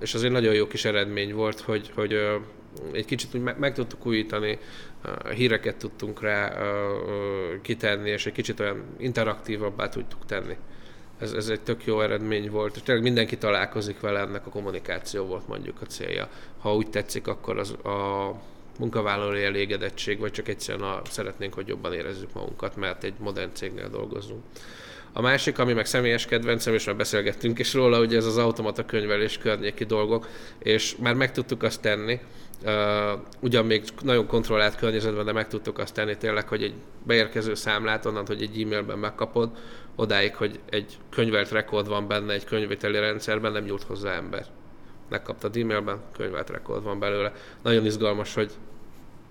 és 0.00 0.14
azért 0.14 0.32
nagyon 0.32 0.54
jó 0.54 0.66
kis 0.66 0.84
eredmény 0.84 1.34
volt, 1.34 1.60
hogy, 1.60 1.90
hogy 1.94 2.12
egy 2.92 3.04
kicsit 3.04 3.34
úgy 3.34 3.42
meg, 3.42 3.58
meg 3.58 3.74
tudtuk 3.74 4.06
újítani, 4.06 4.58
híreket 5.34 5.76
tudtunk 5.76 6.20
rá 6.20 6.52
kitenni, 7.62 8.10
és 8.10 8.26
egy 8.26 8.32
kicsit 8.32 8.60
olyan 8.60 8.84
interaktívabbá 8.98 9.88
tudtuk 9.88 10.26
tenni. 10.26 10.56
Ez, 11.18 11.32
ez 11.32 11.48
egy 11.48 11.60
tök 11.60 11.84
jó 11.84 12.00
eredmény 12.00 12.50
volt, 12.50 12.76
és 12.76 12.82
tényleg 12.82 13.04
mindenki 13.04 13.36
találkozik 13.36 14.00
vele, 14.00 14.20
ennek 14.20 14.46
a 14.46 14.50
kommunikáció 14.50 15.24
volt 15.24 15.48
mondjuk 15.48 15.80
a 15.80 15.86
célja. 15.86 16.28
Ha 16.58 16.74
úgy 16.74 16.90
tetszik, 16.90 17.26
akkor 17.26 17.58
az 17.58 17.70
a 17.70 18.30
munkavállalói 18.78 19.42
elégedettség, 19.42 20.18
vagy 20.18 20.32
csak 20.32 20.48
egyszerűen 20.48 20.84
a, 20.84 21.02
szeretnénk, 21.10 21.54
hogy 21.54 21.68
jobban 21.68 21.92
érezzük 21.92 22.32
magunkat, 22.32 22.76
mert 22.76 23.04
egy 23.04 23.14
modern 23.18 23.50
cégnél 23.52 23.88
dolgozunk. 23.88 24.42
A 25.16 25.20
másik, 25.20 25.58
ami 25.58 25.72
meg 25.72 25.86
személyes 25.86 26.26
kedvencem, 26.26 26.74
és 26.74 26.84
már 26.84 26.96
beszélgettünk 26.96 27.58
is 27.58 27.74
róla, 27.74 28.00
ugye 28.00 28.16
ez 28.16 28.26
az 28.26 28.38
automata 28.38 28.84
könyvelés 28.84 29.38
környéki 29.38 29.84
dolgok, 29.84 30.28
és 30.58 30.96
már 30.96 31.14
meg 31.14 31.32
tudtuk 31.32 31.62
azt 31.62 31.80
tenni, 31.80 32.20
uh, 32.64 32.72
ugyan 33.40 33.66
még 33.66 33.82
nagyon 34.02 34.26
kontrollált 34.26 34.76
környezetben, 34.76 35.24
de 35.24 35.32
meg 35.32 35.48
tudtuk 35.48 35.78
azt 35.78 35.94
tenni 35.94 36.16
tényleg, 36.16 36.48
hogy 36.48 36.62
egy 36.62 36.74
beérkező 37.06 37.54
számlát 37.54 38.06
onnan, 38.06 38.26
hogy 38.26 38.42
egy 38.42 38.62
e-mailben 38.62 38.98
megkapod, 38.98 39.50
odáig, 39.96 40.34
hogy 40.34 40.60
egy 40.70 40.96
könyvelt 41.10 41.50
rekord 41.50 41.88
van 41.88 42.08
benne 42.08 42.32
egy 42.32 42.44
könyvételi 42.44 42.98
rendszerben, 42.98 43.52
nem 43.52 43.64
nyújt 43.64 43.82
hozzá 43.82 44.12
ember 44.12 44.46
megkaptad 45.08 45.56
e-mailben, 45.56 45.98
könyvelt 46.12 46.50
rekord 46.50 46.82
van 46.82 46.98
belőle. 46.98 47.32
Nagyon 47.62 47.84
izgalmas, 47.84 48.34
hogy 48.34 48.52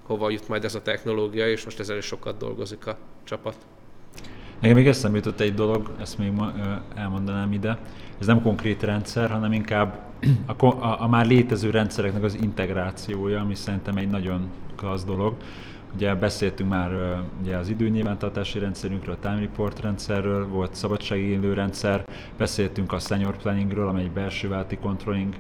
hova 0.04 0.30
jut 0.30 0.48
majd 0.48 0.64
ez 0.64 0.76
a 0.76 0.82
technológia, 0.82 1.50
és 1.50 1.64
most 1.64 1.80
ezzel 1.80 1.98
is 1.98 2.06
sokat 2.06 2.38
dolgozik 2.38 2.88
a 2.88 2.98
csapat. 3.24 3.56
Nekem 4.60 4.78
még 4.78 4.88
eszembe 4.88 5.18
jutott 5.18 5.40
egy 5.40 5.54
dolog, 5.54 5.92
ezt 6.00 6.18
még 6.18 6.32
ma, 6.32 6.54
elmondanám 6.96 7.54
ide. 7.54 7.78
Ez 8.20 8.26
nem 8.26 8.42
konkrét 8.42 8.84
rendszer, 8.84 9.30
hanem 9.30 9.52
inkább 9.52 10.00
a, 10.58 10.66
a, 10.66 11.02
a 11.02 11.08
már 11.08 11.26
létező 11.26 11.70
rendszereknek 11.70 12.24
az 12.24 12.38
integrációja, 12.42 13.40
ami 13.40 13.56
szerintem 13.56 13.96
egy 13.96 14.10
nagyon 14.10 14.50
klassz 14.76 15.04
dolog. 15.04 15.36
Ugye 15.96 16.16
beszéltünk 16.16 16.70
már 16.70 17.22
ugye 17.42 17.58
az 17.58 17.70
időnyilvántartási 17.70 18.60
rendszerünkről, 18.60 19.16
a 19.16 19.28
time 19.28 19.40
report 19.40 19.80
rendszerről, 19.80 20.48
volt 20.48 20.76
szabadságigénylő 20.76 21.54
rendszer, 21.54 22.06
beszéltünk 22.38 22.92
a 22.92 23.00
senior 23.00 23.38
planningről, 23.38 23.88
amely 23.88 24.04
egy 24.04 24.12
belső 24.12 24.48
válti 24.48 24.78
controlling 24.78 25.34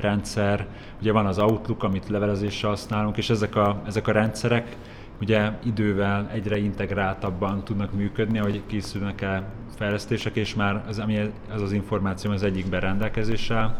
rendszer, 0.00 0.66
ugye 1.00 1.12
van 1.12 1.26
az 1.26 1.38
Outlook, 1.38 1.82
amit 1.82 2.08
levelezésre 2.08 2.68
használunk, 2.68 3.16
és 3.16 3.30
ezek 3.30 3.56
a, 3.56 3.82
ezek 3.86 4.08
a 4.08 4.12
rendszerek 4.12 4.76
ugye 5.20 5.50
idővel 5.64 6.28
egyre 6.32 6.58
integráltabban 6.58 7.64
tudnak 7.64 7.92
működni, 7.92 8.38
ahogy 8.38 8.62
készülnek 8.66 9.20
el 9.20 9.52
fejlesztések, 9.76 10.36
és 10.36 10.54
már 10.54 10.84
az, 10.88 10.98
ami 10.98 11.16
ez 11.54 11.60
az 11.60 11.72
információ 11.72 12.30
az 12.30 12.42
egyikben 12.42 12.80
rendelkezésre, 12.80 13.74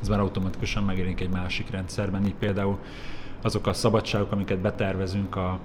ez 0.00 0.08
már 0.08 0.20
automatikusan 0.20 0.84
megjelenik 0.84 1.20
egy 1.20 1.30
másik 1.30 1.70
rendszerben, 1.70 2.26
így 2.26 2.34
például 2.34 2.78
azok 3.42 3.66
a 3.66 3.72
szabadságok, 3.72 4.32
amiket 4.32 4.58
betervezünk 4.58 5.36
a, 5.36 5.58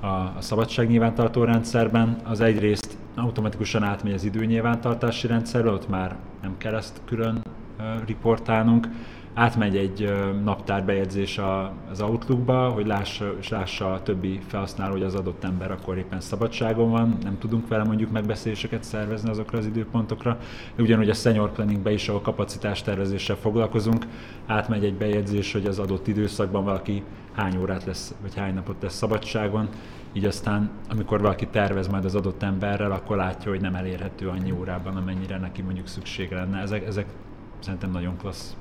a, 0.00 0.06
a 0.06 0.36
szabadságnyilvántartó 0.38 1.44
rendszerben, 1.44 2.16
az 2.24 2.40
egyrészt 2.40 2.96
automatikusan 3.14 3.82
átmegy 3.82 4.12
az 4.12 4.24
időnyilvántartási 4.24 5.26
rendszerbe, 5.26 5.70
ott 5.70 5.88
már 5.88 6.16
nem 6.42 6.54
kell 6.58 6.74
ezt 6.74 7.00
külön 7.04 7.42
uh, 7.78 7.84
riportálnunk, 8.06 8.88
átmegy 9.36 9.76
egy 9.76 10.12
naptárbejegyzés 10.44 11.40
az 11.90 12.00
Outlookba, 12.00 12.68
hogy 12.68 12.86
lássa, 12.86 13.34
és 13.40 13.48
lássa 13.48 13.92
a 13.92 14.02
többi 14.02 14.40
felhasználó, 14.46 14.92
hogy 14.92 15.02
az 15.02 15.14
adott 15.14 15.44
ember 15.44 15.70
akkor 15.70 15.98
éppen 15.98 16.20
szabadságon 16.20 16.90
van, 16.90 17.16
nem 17.22 17.38
tudunk 17.38 17.68
vele 17.68 17.84
mondjuk 17.84 18.10
megbeszéléseket 18.10 18.84
szervezni 18.84 19.30
azokra 19.30 19.58
az 19.58 19.66
időpontokra. 19.66 20.38
Ugyanúgy 20.78 21.08
a 21.08 21.14
senior 21.14 21.52
planningbe 21.52 21.92
is, 21.92 22.08
ahol 22.08 22.20
kapacitástervezéssel 22.20 23.36
foglalkozunk, 23.36 24.06
átmegy 24.46 24.84
egy 24.84 24.94
bejegyzés, 24.94 25.52
hogy 25.52 25.66
az 25.66 25.78
adott 25.78 26.06
időszakban 26.06 26.64
valaki 26.64 27.02
hány 27.32 27.56
órát 27.56 27.84
lesz, 27.84 28.14
vagy 28.22 28.36
hány 28.36 28.54
napot 28.54 28.82
lesz 28.82 28.94
szabadságon, 28.94 29.68
így 30.12 30.24
aztán, 30.24 30.70
amikor 30.90 31.20
valaki 31.20 31.46
tervez 31.46 31.88
majd 31.88 32.04
az 32.04 32.14
adott 32.14 32.42
emberrel, 32.42 32.92
akkor 32.92 33.16
látja, 33.16 33.50
hogy 33.50 33.60
nem 33.60 33.74
elérhető 33.74 34.28
annyi 34.28 34.50
órában, 34.50 34.96
amennyire 34.96 35.38
neki 35.38 35.62
mondjuk 35.62 35.86
szükség 35.86 36.32
lenne. 36.32 36.60
Ezek, 36.60 36.86
ezek 36.86 37.06
szerintem 37.58 37.90
nagyon 37.90 38.16
klassz 38.16 38.56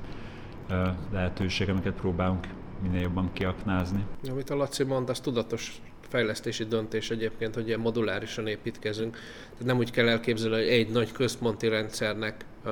lehetőség, 1.12 1.70
amiket 1.70 1.94
próbálunk 1.94 2.48
minél 2.82 3.02
jobban 3.02 3.30
kiaknázni. 3.34 4.06
Amit 4.30 4.50
a 4.50 4.56
Laci 4.56 4.84
mond, 4.84 5.10
az 5.10 5.20
tudatos 5.20 5.82
fejlesztési 6.10 6.64
döntés 6.64 7.10
egyébként, 7.10 7.56
hogy 7.56 7.68
ilyen 7.68 7.80
modulárisan 7.80 8.48
építkezünk. 8.48 9.14
Tehát 9.52 9.66
nem 9.66 9.78
úgy 9.78 9.92
kell 9.92 10.08
elképzelni, 10.08 10.56
hogy 10.56 10.68
egy 10.68 10.90
nagy 10.90 11.12
központi 11.12 11.68
rendszernek 11.68 12.46
uh, 12.66 12.72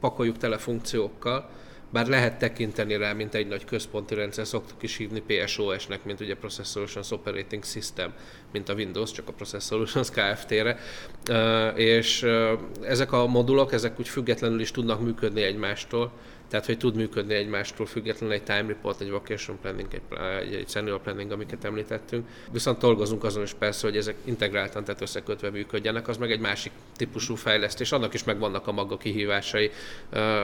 pakoljuk 0.00 0.36
tele 0.36 0.58
funkciókkal, 0.58 1.48
bár 1.92 2.06
lehet 2.06 2.38
tekinteni 2.38 2.96
rá, 2.96 3.12
mint 3.12 3.34
egy 3.34 3.46
nagy 3.46 3.64
központi 3.64 4.14
rendszer, 4.14 4.46
szoktuk 4.46 4.82
is 4.82 4.96
hívni 4.96 5.22
PSOS-nek, 5.26 6.04
mint 6.04 6.20
ugye 6.20 6.36
Process 6.36 6.70
Solutions 6.70 7.10
Operating 7.10 7.64
System, 7.64 8.12
mint 8.52 8.68
a 8.68 8.74
Windows, 8.74 9.12
csak 9.12 9.28
a 9.28 9.32
Process 9.32 9.64
Solutions 9.64 10.10
Kft-re. 10.16 10.78
És 11.74 12.26
ezek 12.82 13.12
a 13.12 13.26
modulok, 13.26 13.72
ezek 13.72 13.98
úgy 13.98 14.08
függetlenül 14.08 14.60
is 14.60 14.70
tudnak 14.70 15.00
működni 15.00 15.42
egymástól, 15.42 16.12
Tehát, 16.50 16.66
hogy 16.66 16.78
tud 16.78 16.94
működni 16.94 17.34
egymástól 17.34 17.86
függetlenül 17.86 18.34
egy 18.34 18.42
time 18.42 18.64
report, 18.66 19.00
egy 19.00 19.10
vacation 19.10 19.58
planning, 19.60 19.88
egy, 19.92 20.54
egy 20.54 20.68
senior 20.68 21.00
planning, 21.00 21.30
amiket 21.30 21.64
említettünk. 21.64 22.26
Viszont 22.52 22.78
dolgozunk 22.78 23.24
azon 23.24 23.42
is 23.42 23.52
persze, 23.52 23.86
hogy 23.86 23.96
ezek 23.96 24.14
integráltan, 24.24 24.84
tehát 24.84 25.00
összekötve 25.00 25.50
működjenek, 25.50 26.08
az 26.08 26.16
meg 26.16 26.30
egy 26.30 26.40
másik 26.40 26.72
típusú 26.96 27.34
fejlesztés. 27.34 27.92
Annak 27.92 28.14
is 28.14 28.24
megvannak 28.24 28.66
a 28.66 28.72
maga 28.72 28.96
kihívásai. 28.96 29.70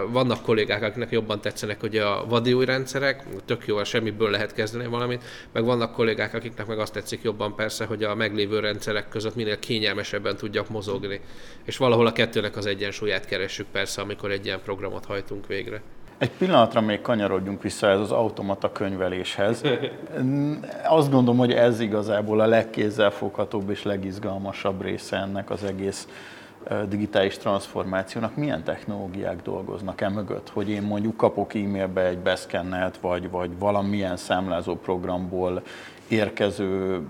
Vannak 0.08 0.42
kollégák, 0.42 0.82
akiknek 0.82 1.10
jobban 1.10 1.40
tetszenek 1.40 1.80
hogy 1.80 1.96
a 1.96 2.24
vadi 2.28 2.52
új 2.52 2.64
rendszerek, 2.64 3.24
tök 3.44 3.66
jó, 3.66 3.84
semmiből 3.84 4.30
lehet 4.30 4.54
kezdeni 4.54 4.86
valamit, 4.86 5.24
meg 5.52 5.64
vannak 5.64 5.92
kollégák, 5.92 6.34
akiknek 6.34 6.66
meg 6.66 6.78
azt 6.78 6.92
tetszik 6.92 7.22
jobban 7.22 7.54
persze, 7.54 7.84
hogy 7.84 8.04
a 8.04 8.14
meglévő 8.14 8.58
rendszerek 8.58 9.08
között 9.08 9.34
minél 9.34 9.58
kényelmesebben 9.58 10.36
tudjak 10.36 10.68
mozogni. 10.68 11.20
És 11.64 11.76
valahol 11.76 12.06
a 12.06 12.12
kettőnek 12.12 12.56
az 12.56 12.66
egyensúlyát 12.66 13.26
keressük 13.26 13.66
persze, 13.72 14.00
amikor 14.00 14.30
egy 14.30 14.44
ilyen 14.44 14.60
programot 14.62 15.04
hajtunk 15.04 15.46
végre. 15.46 15.82
Egy 16.18 16.30
pillanatra 16.30 16.80
még 16.80 17.00
kanyarodjunk 17.00 17.62
vissza 17.62 17.88
ez 17.88 18.00
az 18.00 18.10
automata 18.10 18.72
könyveléshez. 18.72 19.62
Azt 20.84 21.10
gondolom, 21.10 21.38
hogy 21.38 21.52
ez 21.52 21.80
igazából 21.80 22.40
a 22.40 22.46
legkézzelfoghatóbb 22.46 23.70
és 23.70 23.82
legizgalmasabb 23.82 24.82
része 24.82 25.16
ennek 25.16 25.50
az 25.50 25.64
egész 25.64 26.08
digitális 26.88 27.38
transformációnak. 27.38 28.36
Milyen 28.36 28.64
technológiák 28.64 29.42
dolgoznak 29.42 30.00
e 30.00 30.08
mögött? 30.08 30.50
Hogy 30.50 30.68
én 30.68 30.82
mondjuk 30.82 31.16
kapok 31.16 31.54
e-mailbe 31.54 32.04
egy 32.06 32.18
beszkennelt, 32.18 32.98
vagy, 33.00 33.30
vagy 33.30 33.50
valamilyen 33.58 34.16
számlázó 34.16 34.74
programból 34.74 35.62
érkező 36.08 37.00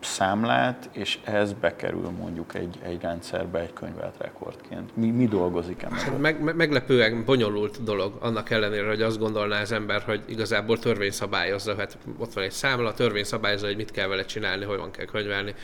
számlát, 0.00 0.88
és 0.92 1.18
ez 1.24 1.52
bekerül 1.52 2.10
mondjuk 2.18 2.54
egy, 2.54 2.78
egy 2.82 3.00
rendszerbe 3.00 3.58
egy 3.60 3.72
könyvelt 3.72 4.14
rekordként. 4.18 4.96
Mi, 4.96 5.10
mi 5.10 5.26
dolgozik 5.26 5.82
ebben? 5.82 6.20
Meg, 6.20 6.42
me, 6.42 6.52
meglepően 6.52 7.24
bonyolult 7.24 7.82
dolog, 7.82 8.16
annak 8.20 8.50
ellenére, 8.50 8.88
hogy 8.88 9.02
azt 9.02 9.18
gondolná 9.18 9.60
az 9.60 9.72
ember, 9.72 10.02
hogy 10.02 10.22
igazából 10.26 10.78
törvény 10.78 11.10
szabályozza, 11.10 11.76
hát 11.76 11.98
ott 12.18 12.32
van 12.32 12.44
egy 12.44 12.50
számla, 12.50 12.94
törvény 12.94 13.24
szabályozza, 13.24 13.66
hogy 13.66 13.76
mit 13.76 13.90
kell 13.90 14.08
vele 14.08 14.24
csinálni, 14.24 14.64
hogy 14.64 14.78
van 14.78 14.90
kell 14.90 15.04
könyvelni, 15.04 15.54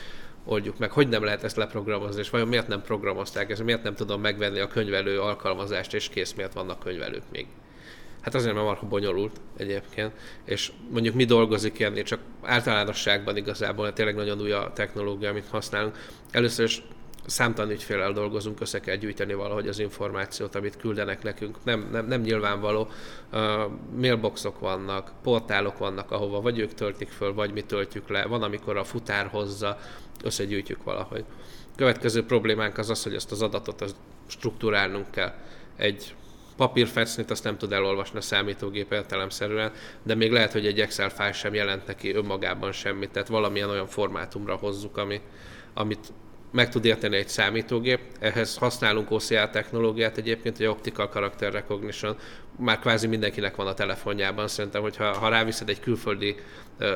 oldjuk 0.45 0.79
meg, 0.79 0.91
hogy 0.91 1.09
nem 1.09 1.25
lehet 1.25 1.45
ezt 1.45 1.57
leprogramozni, 1.57 2.21
és 2.21 2.31
vajon 2.31 2.49
miért 2.49 2.69
nem 2.69 2.83
programozták 2.83 3.51
ezt, 3.51 3.65
miért 3.65 3.83
nem 3.83 3.95
tudom 3.95 4.21
megvenni 4.21 4.59
a 4.59 4.67
könyvelő 4.67 5.21
alkalmazást, 5.21 5.95
és 5.95 6.09
kész, 6.09 6.33
miért 6.33 6.53
vannak 6.53 6.79
könyvelők 6.79 7.23
még. 7.33 7.47
Hát 8.27 8.35
azért, 8.35 8.55
mert 8.55 8.67
marha 8.67 8.87
bonyolult 8.87 9.41
egyébként, 9.57 10.13
és 10.45 10.73
mondjuk 10.91 11.15
mi 11.15 11.25
dolgozik 11.25 11.79
ilyen, 11.79 12.05
csak 12.05 12.21
általánosságban 12.43 13.37
igazából, 13.37 13.93
tényleg 13.93 14.15
nagyon 14.15 14.41
új 14.41 14.53
a 14.53 14.71
technológia, 14.75 15.31
amit 15.31 15.49
használunk. 15.51 15.97
Először 16.31 16.65
is 16.65 16.83
számtalan 17.27 17.71
ügyfélel 17.71 18.13
dolgozunk, 18.13 18.61
össze 18.61 18.81
kell 18.81 18.97
gyűjteni 18.97 19.35
valahogy 19.35 19.69
az 19.69 19.79
információt, 19.79 20.55
amit 20.55 20.77
küldenek 20.77 21.23
nekünk. 21.23 21.65
Nem, 21.65 21.89
nem, 21.93 22.07
nem 22.07 22.21
nyilvánvaló. 22.21 22.89
Uh, 23.33 23.41
mailboxok 23.97 24.59
vannak, 24.59 25.13
portálok 25.23 25.79
vannak, 25.79 26.11
ahova 26.11 26.41
vagy 26.41 26.59
ők 26.59 26.75
töltik 26.75 27.09
föl, 27.09 27.35
vagy 27.35 27.53
mi 27.53 27.63
töltjük 27.63 28.09
le. 28.09 28.25
Van, 28.25 28.43
amikor 28.43 28.77
a 28.77 28.85
futár 28.85 29.27
hozza, 29.27 29.79
összegyűjtjük 30.25 30.85
valahogy. 30.85 31.25
Következő 31.77 32.25
problémánk 32.25 32.79
az 32.79 32.91
az, 32.91 33.03
hogy 33.03 33.15
ezt 33.15 33.33
az 33.33 33.43
adatot 33.43 33.81
az 33.81 33.97
struktúrálnunk 34.27 35.11
kell. 35.11 35.33
Egy 35.77 36.15
papírfecnit 36.57 37.31
azt 37.31 37.45
nem 37.45 37.59
tud 37.59 37.73
elolvasni 37.73 38.19
a 38.19 38.21
számítógép 38.21 38.93
értelemszerűen, 38.93 39.73
de 40.03 40.15
még 40.15 40.33
lehet, 40.33 40.53
hogy 40.53 40.67
egy 40.67 40.81
Excel 40.81 41.09
fájl 41.09 41.33
sem 41.33 41.55
jelent 41.55 41.87
neki 41.87 42.15
önmagában 42.15 42.73
semmit, 42.73 43.11
tehát 43.11 43.29
valamilyen 43.29 43.71
olyan 43.71 43.87
formátumra 43.87 44.57
hozzuk, 44.57 44.97
ami, 44.97 45.21
amit 45.75 46.13
meg 46.53 46.69
tud 46.69 46.85
érteni 46.85 47.17
egy 47.17 47.29
számítógép. 47.29 48.01
Ehhez 48.21 48.57
használunk 48.57 49.11
OCR 49.11 49.51
technológiát 49.51 50.17
egyébként, 50.17 50.59
egy 50.59 50.67
Optical 50.67 51.09
Character 51.09 51.53
Recognition, 51.53 52.17
már 52.59 52.79
kvázi 52.79 53.07
mindenkinek 53.07 53.57
van 53.57 53.67
a 53.67 53.75
telefonjában. 53.75 54.49
Szerintem, 54.49 54.83
hogyha 54.83 55.19
ha 55.19 55.29
ráviszed 55.29 55.69
egy 55.69 55.81
külföldi 55.81 56.37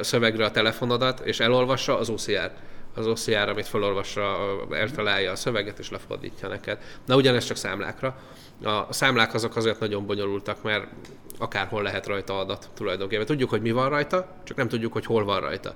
szövegre 0.00 0.44
a 0.44 0.50
telefonodat, 0.50 1.20
és 1.20 1.40
elolvassa, 1.40 1.98
az 1.98 2.08
OCR 2.08 2.52
az 2.94 3.06
OCR, 3.06 3.48
amit 3.48 3.68
felolvassa, 3.68 4.36
eltalálja 4.70 5.30
a 5.30 5.36
szöveget 5.36 5.78
és 5.78 5.90
lefordítja 5.90 6.48
neked. 6.48 6.78
Na 7.06 7.16
ugyanez 7.16 7.44
csak 7.44 7.56
számlákra. 7.56 8.16
A 8.62 8.92
számlák 8.92 9.34
azok 9.34 9.56
azért 9.56 9.80
nagyon 9.80 10.06
bonyolultak, 10.06 10.62
mert 10.62 10.86
akárhol 11.38 11.82
lehet 11.82 12.06
rajta 12.06 12.38
adat 12.38 12.70
tulajdonképpen. 12.74 13.26
Tudjuk, 13.26 13.50
hogy 13.50 13.60
mi 13.60 13.70
van 13.70 13.88
rajta, 13.88 14.26
csak 14.44 14.56
nem 14.56 14.68
tudjuk, 14.68 14.92
hogy 14.92 15.06
hol 15.06 15.24
van 15.24 15.40
rajta. 15.40 15.74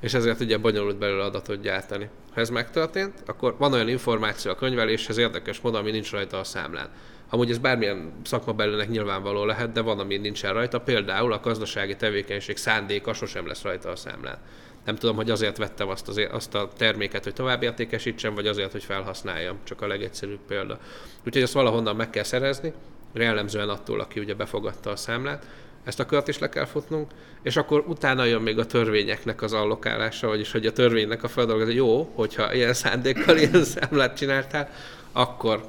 És 0.00 0.14
ezért 0.14 0.40
ugye 0.40 0.58
bonyolult 0.58 0.98
belőle 0.98 1.24
adatot 1.24 1.60
gyártani. 1.60 2.08
Ha 2.34 2.40
ez 2.40 2.50
megtörtént, 2.50 3.22
akkor 3.26 3.54
van 3.58 3.72
olyan 3.72 3.88
információ 3.88 4.50
a 4.50 4.54
könyveléshez 4.54 5.16
érdekes 5.16 5.60
módon, 5.60 5.80
ami 5.80 5.90
nincs 5.90 6.10
rajta 6.10 6.38
a 6.38 6.44
számlán. 6.44 6.88
Amúgy 7.30 7.50
ez 7.50 7.58
bármilyen 7.58 8.12
szakma 8.24 8.52
belőnek 8.52 8.88
nyilvánvaló 8.88 9.44
lehet, 9.44 9.72
de 9.72 9.80
van, 9.80 9.98
ami 9.98 10.16
nincsen 10.16 10.52
rajta. 10.52 10.80
Például 10.80 11.32
a 11.32 11.40
gazdasági 11.40 11.96
tevékenység 11.96 12.56
szándéka 12.56 13.12
sosem 13.12 13.46
lesz 13.46 13.62
rajta 13.62 13.90
a 13.90 13.96
számlán. 13.96 14.38
Nem 14.84 14.96
tudom, 14.96 15.16
hogy 15.16 15.30
azért 15.30 15.56
vettem 15.56 15.88
azt, 15.88 16.08
az, 16.08 16.20
azt 16.30 16.54
a 16.54 16.68
terméket, 16.76 17.24
hogy 17.24 17.32
tovább 17.32 17.62
értékesítsem, 17.62 18.34
vagy 18.34 18.46
azért, 18.46 18.72
hogy 18.72 18.84
felhasználjam. 18.84 19.58
Csak 19.64 19.80
a 19.80 19.86
legegyszerűbb 19.86 20.40
példa. 20.46 20.78
Úgyhogy 21.26 21.42
ezt 21.42 21.52
valahonnan 21.52 21.96
meg 21.96 22.10
kell 22.10 22.22
szerezni, 22.22 22.72
jellemzően 23.12 23.68
attól, 23.68 24.00
aki 24.00 24.20
ugye 24.20 24.34
befogadta 24.34 24.90
a 24.90 24.96
számlát. 24.96 25.46
Ezt 25.84 26.00
a 26.00 26.06
kört 26.06 26.28
is 26.28 26.38
le 26.38 26.48
kell 26.48 26.64
futnunk, 26.64 27.10
és 27.42 27.56
akkor 27.56 27.84
utána 27.86 28.24
jön 28.24 28.42
még 28.42 28.58
a 28.58 28.66
törvényeknek 28.66 29.42
az 29.42 29.52
allokálása, 29.52 30.26
vagyis 30.26 30.52
hogy 30.52 30.66
a 30.66 30.72
törvénynek 30.72 31.22
a 31.22 31.28
feldolgozás, 31.28 31.74
jó, 31.74 32.12
hogyha 32.14 32.54
ilyen 32.54 32.74
szándékkal 32.74 33.36
ilyen 33.36 33.64
számlát 33.64 34.16
csináltál, 34.16 34.70
akkor 35.12 35.64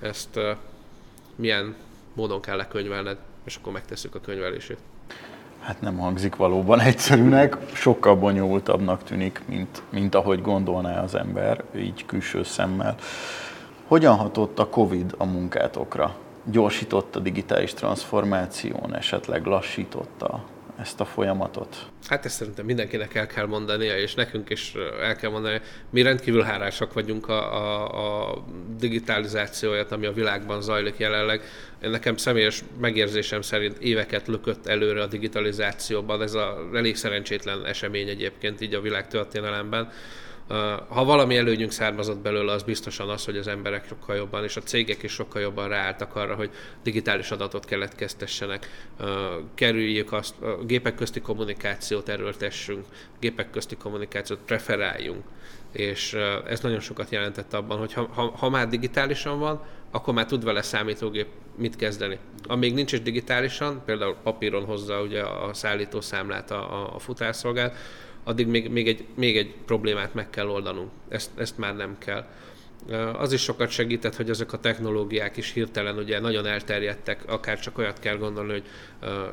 ezt 0.00 0.36
uh, 0.36 0.50
milyen 1.36 1.74
módon 2.14 2.40
kell 2.40 2.56
lekönyvelned, 2.56 3.18
és 3.44 3.56
akkor 3.56 3.72
megtesszük 3.72 4.14
a 4.14 4.20
könyvelését. 4.20 4.78
Hát 5.60 5.80
nem 5.80 5.98
hangzik 5.98 6.36
valóban 6.36 6.80
egyszerűnek, 6.80 7.56
sokkal 7.72 8.16
bonyolultabbnak 8.16 9.02
tűnik, 9.02 9.42
mint, 9.46 9.82
mint 9.90 10.14
ahogy 10.14 10.42
gondolná 10.42 11.02
az 11.02 11.14
ember, 11.14 11.64
így 11.76 12.06
külső 12.06 12.42
szemmel. 12.42 12.96
Hogyan 13.86 14.16
hatott 14.16 14.58
a 14.58 14.68
Covid 14.68 15.14
a 15.18 15.24
munkátokra? 15.24 16.14
Gyorsította 16.44 17.18
a 17.18 17.22
digitális 17.22 17.74
transformáción, 17.74 18.94
esetleg 18.94 19.46
lassította 19.46 20.42
ezt 20.80 21.00
a 21.00 21.04
folyamatot? 21.04 21.76
Hát 22.06 22.24
ezt 22.24 22.36
szerintem 22.36 22.64
mindenkinek 22.64 23.14
el 23.14 23.26
kell 23.26 23.46
mondania, 23.46 23.98
és 23.98 24.14
nekünk 24.14 24.50
is 24.50 24.74
el 25.00 25.16
kell 25.16 25.30
mondani, 25.30 25.60
mi 25.90 26.02
rendkívül 26.02 26.42
hálásak 26.42 26.92
vagyunk 26.92 27.28
a, 27.28 27.54
a, 27.54 28.30
a 28.30 28.44
digitalizációját, 28.78 29.92
ami 29.92 30.06
a 30.06 30.12
világban 30.12 30.62
zajlik 30.62 30.98
jelenleg. 30.98 31.42
Nekem 31.80 32.16
személyes 32.16 32.62
megérzésem 32.80 33.42
szerint 33.42 33.78
éveket 33.78 34.26
lökött 34.26 34.66
előre 34.66 35.02
a 35.02 35.06
digitalizációban, 35.06 36.22
ez 36.22 36.34
a 36.34 36.68
elég 36.74 36.96
szerencsétlen 36.96 37.66
esemény 37.66 38.08
egyébként 38.08 38.60
így 38.60 38.74
a 38.74 38.80
világ 38.80 39.08
történelemben 39.08 39.90
ha 40.88 41.04
valami 41.04 41.36
előnyünk 41.36 41.70
származott 41.70 42.18
belőle, 42.18 42.52
az 42.52 42.62
biztosan 42.62 43.08
az, 43.08 43.24
hogy 43.24 43.36
az 43.36 43.46
emberek 43.46 43.86
sokkal 43.88 44.16
jobban, 44.16 44.44
és 44.44 44.56
a 44.56 44.60
cégek 44.60 45.02
is 45.02 45.12
sokkal 45.12 45.42
jobban 45.42 45.68
ráálltak 45.68 46.16
arra, 46.16 46.34
hogy 46.34 46.50
digitális 46.82 47.30
adatot 47.30 47.64
keletkeztessenek, 47.64 48.90
kerüljük 49.54 50.12
azt, 50.12 50.42
a 50.42 50.64
gépek 50.64 50.94
közti 50.94 51.20
kommunikációt 51.20 52.08
erőltessünk, 52.08 52.84
gépek 53.20 53.50
közti 53.50 53.76
kommunikációt 53.76 54.38
preferáljunk, 54.46 55.24
és 55.72 56.16
ez 56.46 56.60
nagyon 56.60 56.80
sokat 56.80 57.10
jelentett 57.10 57.54
abban, 57.54 57.78
hogy 57.78 57.92
ha, 57.92 58.08
ha, 58.12 58.32
ha 58.36 58.48
már 58.48 58.68
digitálisan 58.68 59.38
van, 59.38 59.62
akkor 59.90 60.14
már 60.14 60.26
tud 60.26 60.44
vele 60.44 60.62
számítógép 60.62 61.26
mit 61.56 61.76
kezdeni. 61.76 62.18
Amíg 62.42 62.74
nincs 62.74 62.92
is 62.92 63.02
digitálisan, 63.02 63.82
például 63.84 64.16
papíron 64.22 64.64
hozza 64.64 65.02
ugye 65.02 65.22
a 65.22 65.54
szállítószámlát 65.54 66.50
a, 66.50 66.94
a 66.94 66.98
futárszolgálat, 66.98 67.76
addig 68.24 68.46
még, 68.46 68.70
még, 68.70 68.88
egy, 68.88 69.04
még 69.14 69.36
egy 69.36 69.54
problémát 69.66 70.14
meg 70.14 70.30
kell 70.30 70.48
oldanunk. 70.48 70.90
Ezt, 71.08 71.30
ezt 71.36 71.58
már 71.58 71.76
nem 71.76 71.98
kell. 71.98 72.26
Az 73.18 73.32
is 73.32 73.42
sokat 73.42 73.70
segített, 73.70 74.16
hogy 74.16 74.30
ezek 74.30 74.52
a 74.52 74.58
technológiák 74.58 75.36
is 75.36 75.52
hirtelen 75.52 75.96
ugye 75.96 76.20
nagyon 76.20 76.46
elterjedtek, 76.46 77.22
akár 77.26 77.60
csak 77.60 77.78
olyat 77.78 77.98
kell 77.98 78.16
gondolni, 78.16 78.52
hogy 78.52 78.64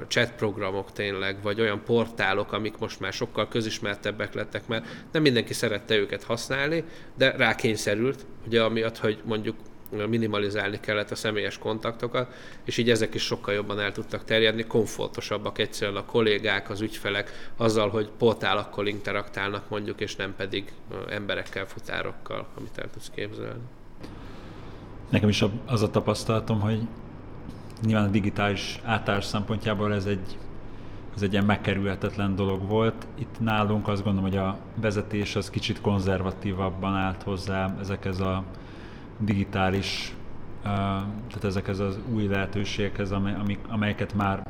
chat 0.07 0.31
programok 0.31 0.91
tényleg, 0.91 1.41
vagy 1.41 1.61
olyan 1.61 1.83
portálok, 1.83 2.51
amik 2.51 2.77
most 2.77 2.99
már 2.99 3.13
sokkal 3.13 3.47
közismertebbek 3.47 4.33
lettek, 4.33 4.67
mert 4.67 4.85
nem 5.11 5.21
mindenki 5.21 5.53
szerette 5.53 5.95
őket 5.95 6.23
használni, 6.23 6.83
de 7.17 7.31
rákényszerült, 7.31 8.25
ugye 8.45 8.63
amiatt, 8.63 8.97
hogy 8.97 9.21
mondjuk 9.25 9.55
minimalizálni 9.89 10.79
kellett 10.79 11.11
a 11.11 11.15
személyes 11.15 11.57
kontaktokat, 11.57 12.33
és 12.63 12.77
így 12.77 12.89
ezek 12.89 13.13
is 13.13 13.23
sokkal 13.23 13.53
jobban 13.53 13.79
el 13.79 13.91
tudtak 13.91 14.23
terjedni, 14.23 14.63
komfortosabbak 14.63 15.57
egyszerűen 15.57 15.97
a 15.97 16.05
kollégák, 16.05 16.69
az 16.69 16.81
ügyfelek 16.81 17.51
azzal, 17.57 17.89
hogy 17.89 18.09
portálakkal 18.17 18.87
interaktálnak 18.87 19.69
mondjuk, 19.69 20.01
és 20.01 20.15
nem 20.15 20.35
pedig 20.35 20.71
emberekkel, 21.09 21.65
futárokkal, 21.65 22.47
amit 22.57 22.77
el 22.77 22.89
tudsz 22.89 23.11
képzelni. 23.15 23.63
Nekem 25.09 25.29
is 25.29 25.43
az 25.65 25.81
a 25.81 25.89
tapasztalatom, 25.89 26.59
hogy 26.59 26.79
nyilván 27.81 28.07
a 28.07 28.11
digitális 28.11 28.79
átállás 28.83 29.25
szempontjából 29.25 29.93
ez 29.93 30.05
egy, 30.05 30.37
ez 31.15 31.21
egy 31.21 31.31
ilyen 31.31 31.45
megkerülhetetlen 31.45 32.35
dolog 32.35 32.67
volt. 32.67 33.07
Itt 33.15 33.39
nálunk 33.39 33.87
azt 33.87 34.03
gondolom, 34.03 34.29
hogy 34.29 34.39
a 34.39 34.57
vezetés 34.75 35.35
az 35.35 35.49
kicsit 35.49 35.81
konzervatívabban 35.81 36.93
állt 36.93 37.23
hozzá 37.23 37.75
ezekhez 37.79 38.19
a 38.19 38.43
digitális 39.19 40.15
tehát 41.27 41.43
ezekhez 41.43 41.79
az 41.79 41.99
új 42.13 42.27
lehetőségekhez, 42.27 43.11
amely, 43.11 43.57
amelyeket 43.69 44.13
már 44.13 44.43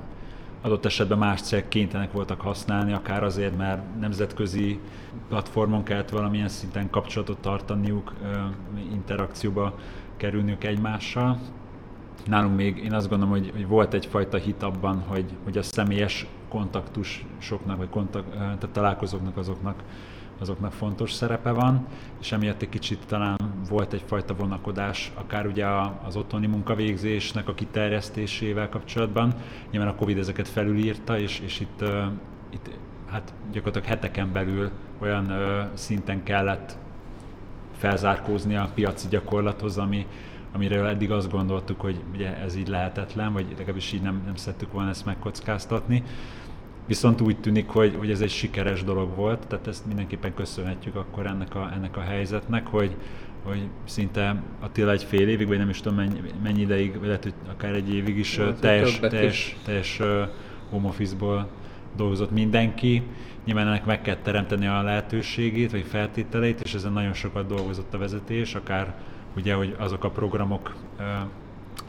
adott 0.62 0.86
esetben 0.86 1.18
más 1.18 1.42
cégek 1.42 1.68
kénytelenek 1.68 2.12
voltak 2.12 2.42
használni, 2.42 2.94
akár 2.94 3.24
azért, 3.24 3.58
mert 3.58 4.00
nemzetközi 4.00 4.80
platformon 5.30 5.84
kellett 5.84 6.10
valamilyen 6.10 6.48
szinten 6.48 6.90
kapcsolatot 6.90 7.38
tartaniuk, 7.38 8.14
interakcióba 8.92 9.80
kerülniük 10.18 10.64
egymással. 10.64 11.40
Nálunk 12.26 12.56
még 12.56 12.78
én 12.78 12.94
azt 12.94 13.10
gondolom, 13.10 13.34
hogy, 13.34 13.52
hogy 13.54 13.68
volt 13.68 13.94
egyfajta 13.94 14.38
hit 14.38 14.64
abban, 14.64 15.04
hogy, 15.08 15.26
hogy 15.44 15.58
a 15.58 15.64
személyes 15.64 16.26
kontaktusoknak, 16.50 17.78
vagy 17.78 17.90
kontak, 17.90 18.32
tehát 18.32 18.70
találkozóknak 18.72 19.38
azoknak 19.38 19.84
azoknak 20.40 20.72
fontos 20.72 21.12
szerepe 21.14 21.52
van, 21.52 21.88
és 22.22 22.32
emiatt 22.32 22.62
egy 22.62 22.70
kicsit 22.70 23.00
talán 23.08 23.38
volt 23.70 23.94
egyfajta 23.94 24.36
vonakodás, 24.36 25.12
akár 25.16 25.46
ugye 25.46 25.66
az 26.06 26.16
otthoni 26.16 26.48
munkavégzésnek 26.48 27.48
a 27.48 27.54
kiterjesztésével 27.54 28.70
kapcsolatban. 28.70 29.34
Nyilván 29.72 29.90
a 29.90 29.96
Covid 29.96 30.18
ezeket 30.18 30.48
felülírta, 30.48 31.20
és, 31.20 31.40
és 31.40 31.60
itt, 31.60 31.82
uh, 31.82 32.06
itt 32.50 32.70
hát 33.06 33.34
gyakorlatilag 33.52 33.88
heteken 33.88 34.32
belül 34.32 34.72
olyan 35.00 35.26
uh, 35.26 35.68
szinten 35.74 36.24
kellett 36.24 36.78
felzárkózni 37.78 38.56
a 38.56 38.70
piaci 38.74 39.08
gyakorlathoz, 39.08 39.78
ami, 39.78 40.06
amiről 40.54 40.88
eddig 40.88 41.12
azt 41.12 41.32
gondoltuk, 41.32 41.82
hogy 41.82 42.00
ugye 42.14 42.38
ez 42.38 42.56
így 42.56 42.68
lehetetlen, 42.68 43.34
vagy 43.34 43.46
legalábbis 43.58 43.94
így 43.94 44.02
nem, 44.02 44.22
nem 44.26 44.36
szedtük 44.36 44.72
volna 44.72 44.90
ezt 44.90 45.06
megkockáztatni. 45.06 46.04
Viszont 46.88 47.22
úgy 47.22 47.38
tűnik, 47.40 47.68
hogy, 47.68 47.96
hogy 47.98 48.12
ez 48.12 48.22
egy 48.22 48.30
sikeres 48.30 48.84
dolog 48.84 49.16
volt, 49.16 49.48
tehát 49.48 49.68
ezt 49.68 49.86
mindenképpen 49.86 50.34
köszönhetjük 50.34 50.96
akkor 50.96 51.26
ennek 51.26 51.56
a, 51.56 51.72
ennek 51.76 51.98
a 51.98 52.02
helyzetnek, 52.02 52.68
hogy, 52.68 52.96
hogy 53.44 53.68
szinte 53.86 54.44
Attila 54.60 54.92
egy 54.92 55.04
fél 55.04 55.28
évig, 55.28 55.48
vagy 55.48 55.58
nem 55.58 55.70
is 55.70 55.82
tudom 55.82 55.98
mennyi, 55.98 56.22
mennyi 56.44 56.62
ideig, 56.62 57.00
lehet, 57.04 57.24
hogy 57.24 57.34
akár 57.50 57.74
egy 57.74 57.94
évig 57.94 58.18
is 58.18 58.38
Jó, 58.38 58.52
teljes, 58.52 59.00
teljes, 59.00 59.58
teljes 59.66 60.02
home 60.70 60.88
office-ból 60.88 61.50
dolgozott 61.96 62.32
mindenki. 62.32 63.02
Nyilván 63.46 63.68
ennek 63.68 63.86
meg 63.86 64.02
kell 64.02 64.16
teremteni 64.16 64.68
a 64.68 64.82
lehetőségét, 64.82 65.72
vagy 65.72 65.86
feltételeit, 65.88 66.62
és 66.62 66.74
ezen 66.74 66.94
nagyon 66.94 67.14
sokat 67.14 67.48
dolgozott 67.48 67.94
a 67.94 67.98
vezetés, 67.98 68.56
akár 68.56 68.96
ugye, 69.36 69.54
hogy 69.54 69.76
azok 69.78 70.04
a 70.04 70.10
programok 70.10 70.76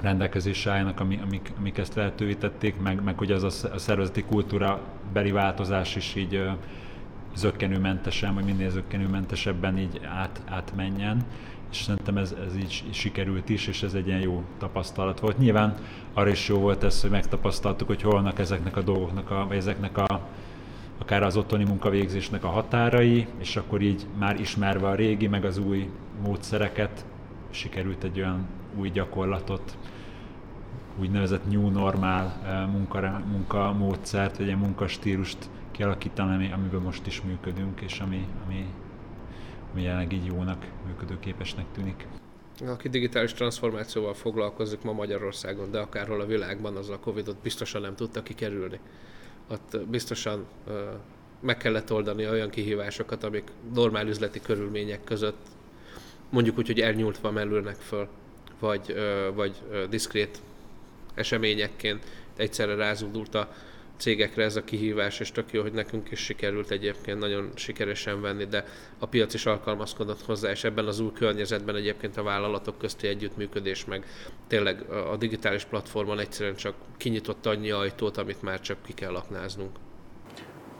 rendelkezésre 0.00 0.70
álljanak, 0.70 1.00
amik, 1.00 1.52
amik 1.58 1.78
ezt 1.78 1.94
lehetővé 1.94 2.34
tették, 2.34 2.80
meg, 2.80 3.02
meg 3.02 3.18
hogy 3.18 3.32
az 3.32 3.42
a 3.72 3.78
szervezeti 3.78 4.22
kultúra 4.22 4.80
beli 5.12 5.30
változás 5.30 5.96
is 5.96 6.14
így 6.14 6.42
zöggenőmentesen, 7.36 8.34
vagy 8.34 8.44
minél 8.44 8.70
zöggenőmentesebben 8.70 9.78
így 9.78 10.00
át, 10.04 10.42
átmenjen, 10.48 11.24
és 11.70 11.76
szerintem 11.76 12.16
ez, 12.16 12.34
ez 12.46 12.56
így 12.56 12.84
sikerült 12.90 13.48
is, 13.48 13.66
és 13.66 13.82
ez 13.82 13.94
egy 13.94 14.06
ilyen 14.06 14.20
jó 14.20 14.42
tapasztalat 14.58 15.20
volt. 15.20 15.38
Nyilván 15.38 15.74
arra 16.14 16.30
is 16.30 16.48
jó 16.48 16.58
volt 16.58 16.84
ez, 16.84 17.00
hogy 17.00 17.10
megtapasztaltuk, 17.10 17.86
hogy 17.86 18.02
hol 18.02 18.12
vannak 18.12 18.38
ezeknek 18.38 18.76
a 18.76 18.82
dolgoknak, 18.82 19.30
a, 19.30 19.46
vagy 19.48 19.56
ezeknek 19.56 19.98
a, 19.98 20.28
akár 20.98 21.22
az 21.22 21.36
otthoni 21.36 21.64
munkavégzésnek 21.64 22.44
a 22.44 22.48
határai, 22.48 23.26
és 23.38 23.56
akkor 23.56 23.80
így 23.80 24.06
már 24.18 24.40
ismerve 24.40 24.88
a 24.88 24.94
régi, 24.94 25.26
meg 25.26 25.44
az 25.44 25.58
új 25.58 25.90
módszereket, 26.22 27.04
sikerült 27.50 28.04
egy 28.04 28.18
olyan 28.18 28.46
új 28.78 28.90
gyakorlatot, 28.90 29.76
úgynevezett 30.98 31.50
new 31.50 31.68
normál 31.68 32.40
eh, 32.44 32.66
munka, 32.66 33.22
munkamódszert, 33.30 34.36
vagy 34.36 34.48
egy 34.48 34.58
munkastílust 34.58 35.50
kialakítani, 35.70 36.52
amiben 36.52 36.80
most 36.80 37.06
is 37.06 37.22
működünk, 37.22 37.80
és 37.80 38.00
ami, 38.00 38.26
ami, 38.44 38.66
ami 39.72 39.82
jelenleg 39.82 40.12
így 40.12 40.26
jónak, 40.26 40.66
működőképesnek 40.86 41.64
tűnik. 41.72 42.06
Aki 42.66 42.88
digitális 42.88 43.32
transformációval 43.32 44.14
foglalkozik 44.14 44.82
ma 44.82 44.92
Magyarországon, 44.92 45.70
de 45.70 45.78
akárhol 45.78 46.20
a 46.20 46.26
világban, 46.26 46.76
az 46.76 46.88
a 46.88 46.98
Covid-ot 46.98 47.36
biztosan 47.42 47.80
nem 47.80 47.94
tudta 47.94 48.22
kikerülni. 48.22 48.80
Ott 49.50 49.78
biztosan 49.88 50.46
meg 51.40 51.56
kellett 51.56 51.92
oldani 51.92 52.28
olyan 52.28 52.50
kihívásokat, 52.50 53.24
amik 53.24 53.50
normál 53.74 54.06
üzleti 54.06 54.40
körülmények 54.40 55.04
között 55.04 55.46
mondjuk 56.30 56.58
úgy, 56.58 56.66
hogy 56.66 56.80
elnyúltva 56.80 57.30
merülnek 57.30 57.76
föl, 57.76 58.08
vagy, 58.58 58.94
vagy 59.34 59.62
diszkrét 59.88 60.38
eseményekként 61.14 62.04
egyszerre 62.36 62.74
rázódult 62.74 63.34
a 63.34 63.48
cégekre 63.96 64.44
ez 64.44 64.56
a 64.56 64.64
kihívás, 64.64 65.20
és 65.20 65.30
tök 65.30 65.52
jó, 65.52 65.62
hogy 65.62 65.72
nekünk 65.72 66.10
is 66.10 66.20
sikerült 66.20 66.70
egyébként 66.70 67.18
nagyon 67.18 67.50
sikeresen 67.54 68.20
venni, 68.20 68.44
de 68.44 68.64
a 68.98 69.06
piac 69.06 69.34
is 69.34 69.46
alkalmazkodott 69.46 70.24
hozzá, 70.24 70.50
és 70.50 70.64
ebben 70.64 70.86
az 70.86 71.00
új 71.00 71.12
környezetben 71.12 71.76
egyébként 71.76 72.16
a 72.16 72.22
vállalatok 72.22 72.78
közti 72.78 73.06
együttműködés, 73.06 73.84
meg 73.84 74.06
tényleg 74.46 74.90
a 74.90 75.16
digitális 75.16 75.64
platformon 75.64 76.18
egyszerűen 76.18 76.56
csak 76.56 76.74
kinyitott 76.96 77.46
annyi 77.46 77.70
ajtót, 77.70 78.16
amit 78.16 78.42
már 78.42 78.60
csak 78.60 78.76
ki 78.86 78.92
kell 78.92 79.14
aknáznunk. 79.14 79.76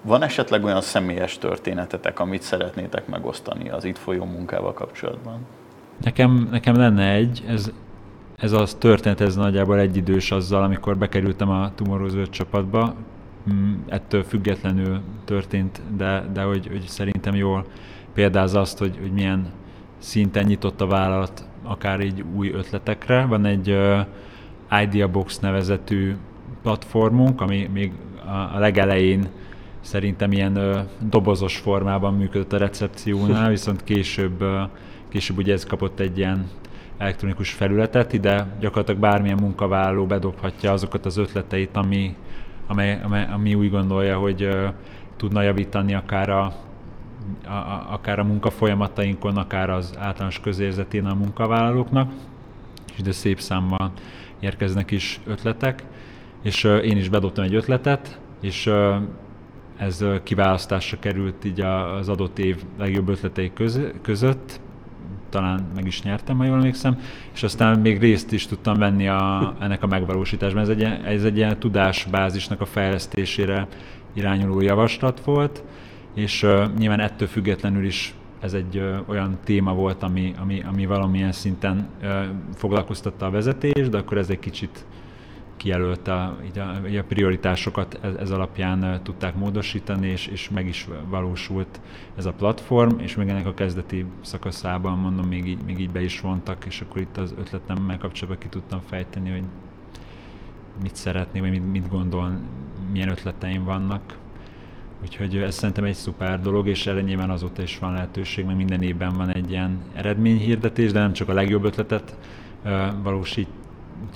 Van 0.03 0.23
esetleg 0.23 0.65
olyan 0.65 0.81
személyes 0.81 1.39
történetetek, 1.39 2.21
amit 2.21 2.43
szeretnétek 2.43 3.07
megosztani 3.07 3.71
az 3.71 3.85
itt 3.85 3.99
folyó 3.99 4.25
munkával 4.25 4.73
kapcsolatban? 4.73 5.47
Nekem, 6.03 6.49
nekem 6.51 6.75
lenne 6.75 7.13
egy, 7.13 7.45
ez, 7.47 7.73
ez 8.37 8.53
az 8.53 8.75
történet, 8.75 9.21
ez 9.21 9.37
nagyjából 9.37 9.79
egyidős 9.79 10.31
azzal, 10.31 10.63
amikor 10.63 10.99
bekerültem 10.99 11.49
a 11.49 11.73
Tomorrow's 11.77 12.31
csapatba. 12.31 12.95
Mm, 13.53 13.75
ettől 13.89 14.23
függetlenül 14.23 15.01
történt, 15.25 15.81
de, 15.97 16.25
de 16.33 16.43
hogy, 16.43 16.67
hogy 16.67 16.83
szerintem 16.87 17.35
jól 17.35 17.65
példázza 18.15 18.61
azt, 18.61 18.79
hogy, 18.79 18.99
hogy 19.01 19.13
milyen 19.13 19.47
szinten 19.99 20.45
nyitott 20.45 20.81
a 20.81 20.87
vállalat 20.87 21.49
akár 21.63 22.01
így 22.01 22.25
új 22.37 22.51
ötletekre. 22.51 23.25
Van 23.25 23.45
egy 23.45 23.71
uh, 23.71 24.81
IdeaBox 24.83 25.39
nevezetű 25.39 26.17
platformunk, 26.63 27.41
ami 27.41 27.71
még 27.73 27.93
a, 28.25 28.57
a 28.57 28.59
legelején 28.59 29.29
szerintem 29.81 30.33
ilyen 30.33 30.57
uh, 30.57 30.79
dobozos 31.09 31.57
formában 31.57 32.15
működött 32.15 32.53
a 32.53 32.59
recepciónál, 32.59 33.49
viszont 33.49 33.85
később, 33.85 34.43
uh, 34.43 34.61
később 35.09 35.39
ugye 35.39 35.53
ez 35.53 35.65
kapott 35.65 36.01
egy 36.01 36.19
ilyen 36.19 36.49
elektronikus 36.99 37.53
felületet, 37.53 38.13
ide 38.13 38.47
gyakorlatilag 38.61 39.01
bármilyen 39.01 39.39
munkavállaló 39.41 40.07
bedobhatja 40.07 40.73
azokat 40.73 41.07
az 41.07 41.17
ötleteit, 41.17 41.77
ami, 41.77 42.17
amely, 42.67 43.01
amely, 43.03 43.27
ami 43.33 43.55
úgy 43.55 43.71
gondolja, 43.71 44.19
hogy 44.19 44.43
uh, 44.43 44.69
tudna 45.17 45.43
javítani 45.43 45.95
akár 45.95 46.29
a, 46.31 46.43
a, 47.47 47.53
a, 47.53 47.87
akár 47.91 48.19
a 48.19 48.25
munkafolyamatainkon, 48.25 49.37
akár 49.37 49.71
az 49.71 49.95
általános 49.99 50.41
közérzetén 50.41 51.07
a 51.07 51.15
munkavállalóknak, 51.15 52.13
és 52.93 52.99
ide 52.99 53.13
szép 53.13 53.41
számmal 53.41 53.93
érkeznek 54.41 54.91
is 54.91 55.21
ötletek, 55.27 55.85
és 56.43 56.65
uh, 56.65 56.87
én 56.87 56.97
is 56.97 57.09
bedobtam 57.09 57.45
egy 57.45 57.55
ötletet, 57.55 58.21
és 58.41 58.67
uh, 58.67 58.97
ez 59.77 60.05
kiválasztásra 60.23 60.99
került 60.99 61.45
így 61.45 61.61
az 61.61 62.09
adott 62.09 62.39
év 62.39 62.63
legjobb 62.79 63.09
ötletei 63.09 63.53
között, 64.03 64.61
talán 65.29 65.67
meg 65.75 65.87
is 65.87 66.03
nyertem, 66.03 66.37
ha 66.37 66.45
jól 66.45 66.57
emlékszem, 66.57 66.99
és 67.35 67.43
aztán 67.43 67.79
még 67.79 67.99
részt 67.99 68.33
is 68.33 68.47
tudtam 68.47 68.79
venni 68.79 69.09
a, 69.09 69.55
ennek 69.61 69.83
a 69.83 69.87
megvalósításban. 69.87 70.63
Ez 70.63 70.69
egy, 70.69 70.83
ez 71.05 71.25
egy 71.25 71.37
ilyen 71.37 71.59
tudásbázisnak 71.59 72.61
a 72.61 72.67
fejlesztésére 72.67 73.67
irányuló 74.13 74.61
javaslat 74.61 75.21
volt, 75.25 75.63
és 76.15 76.43
uh, 76.43 76.65
nyilván 76.79 77.01
ettől 77.01 77.29
függetlenül 77.29 77.85
is 77.85 78.15
ez 78.41 78.53
egy 78.53 78.77
uh, 78.77 78.99
olyan 79.07 79.39
téma 79.45 79.75
volt, 79.75 80.03
ami, 80.03 80.35
ami, 80.41 80.63
ami 80.69 80.87
valamilyen 80.87 81.33
szinten 81.33 81.89
uh, 82.03 82.11
foglalkoztatta 82.55 83.27
a 83.27 83.31
vezetés, 83.31 83.89
de 83.89 83.99
akkor 83.99 84.19
ez 84.19 84.31
egy 84.31 84.39
kicsit 84.39 84.85
kijelölte 85.59 86.13
a, 86.13 86.37
a 86.99 87.05
prioritásokat 87.09 87.99
ez, 88.03 88.15
ez 88.15 88.31
alapján 88.31 89.01
tudták 89.03 89.35
módosítani, 89.35 90.07
és, 90.07 90.27
és 90.27 90.51
meg 90.51 90.67
is 90.67 90.89
valósult 91.09 91.81
ez 92.17 92.27
a 92.27 92.33
platform, 92.33 92.99
és 92.99 93.17
még 93.17 93.29
ennek 93.29 93.47
a 93.47 93.55
kezdeti 93.55 94.05
szakaszában 94.21 94.99
mondom, 94.99 95.27
még 95.27 95.47
így, 95.47 95.59
még 95.67 95.79
így 95.79 95.91
be 95.91 96.03
is 96.03 96.21
vontak, 96.21 96.65
és 96.67 96.81
akkor 96.81 97.01
itt 97.01 97.17
az 97.17 97.35
ötletemmel 97.39 97.99
kapcsolatban 97.99 98.43
ki 98.43 98.49
tudtam 98.49 98.81
fejteni, 98.87 99.31
hogy 99.31 99.45
mit 100.83 100.97
szeretném, 100.97 101.43
vagy 101.43 101.51
mit, 101.51 101.71
mit 101.71 101.89
gondol, 101.89 102.39
milyen 102.93 103.09
ötleteim 103.09 103.65
vannak. 103.65 104.19
Úgyhogy 105.03 105.37
ez 105.37 105.55
szerintem 105.55 105.85
egy 105.85 105.95
szuper 105.95 106.41
dolog, 106.41 106.69
és 106.69 106.87
erre 106.87 107.01
nyilván 107.01 107.31
azóta 107.31 107.63
is 107.63 107.79
van 107.79 107.93
lehetőség, 107.93 108.45
mert 108.45 108.57
minden 108.57 108.83
évben 108.83 109.13
van 109.17 109.33
egy 109.35 109.51
ilyen 109.51 109.79
eredményhirdetés, 109.95 110.93
de 110.93 111.01
nem 111.01 111.13
csak 111.13 111.29
a 111.29 111.33
legjobb 111.33 111.65
ötletet 111.65 112.17
valósít, 113.03 113.49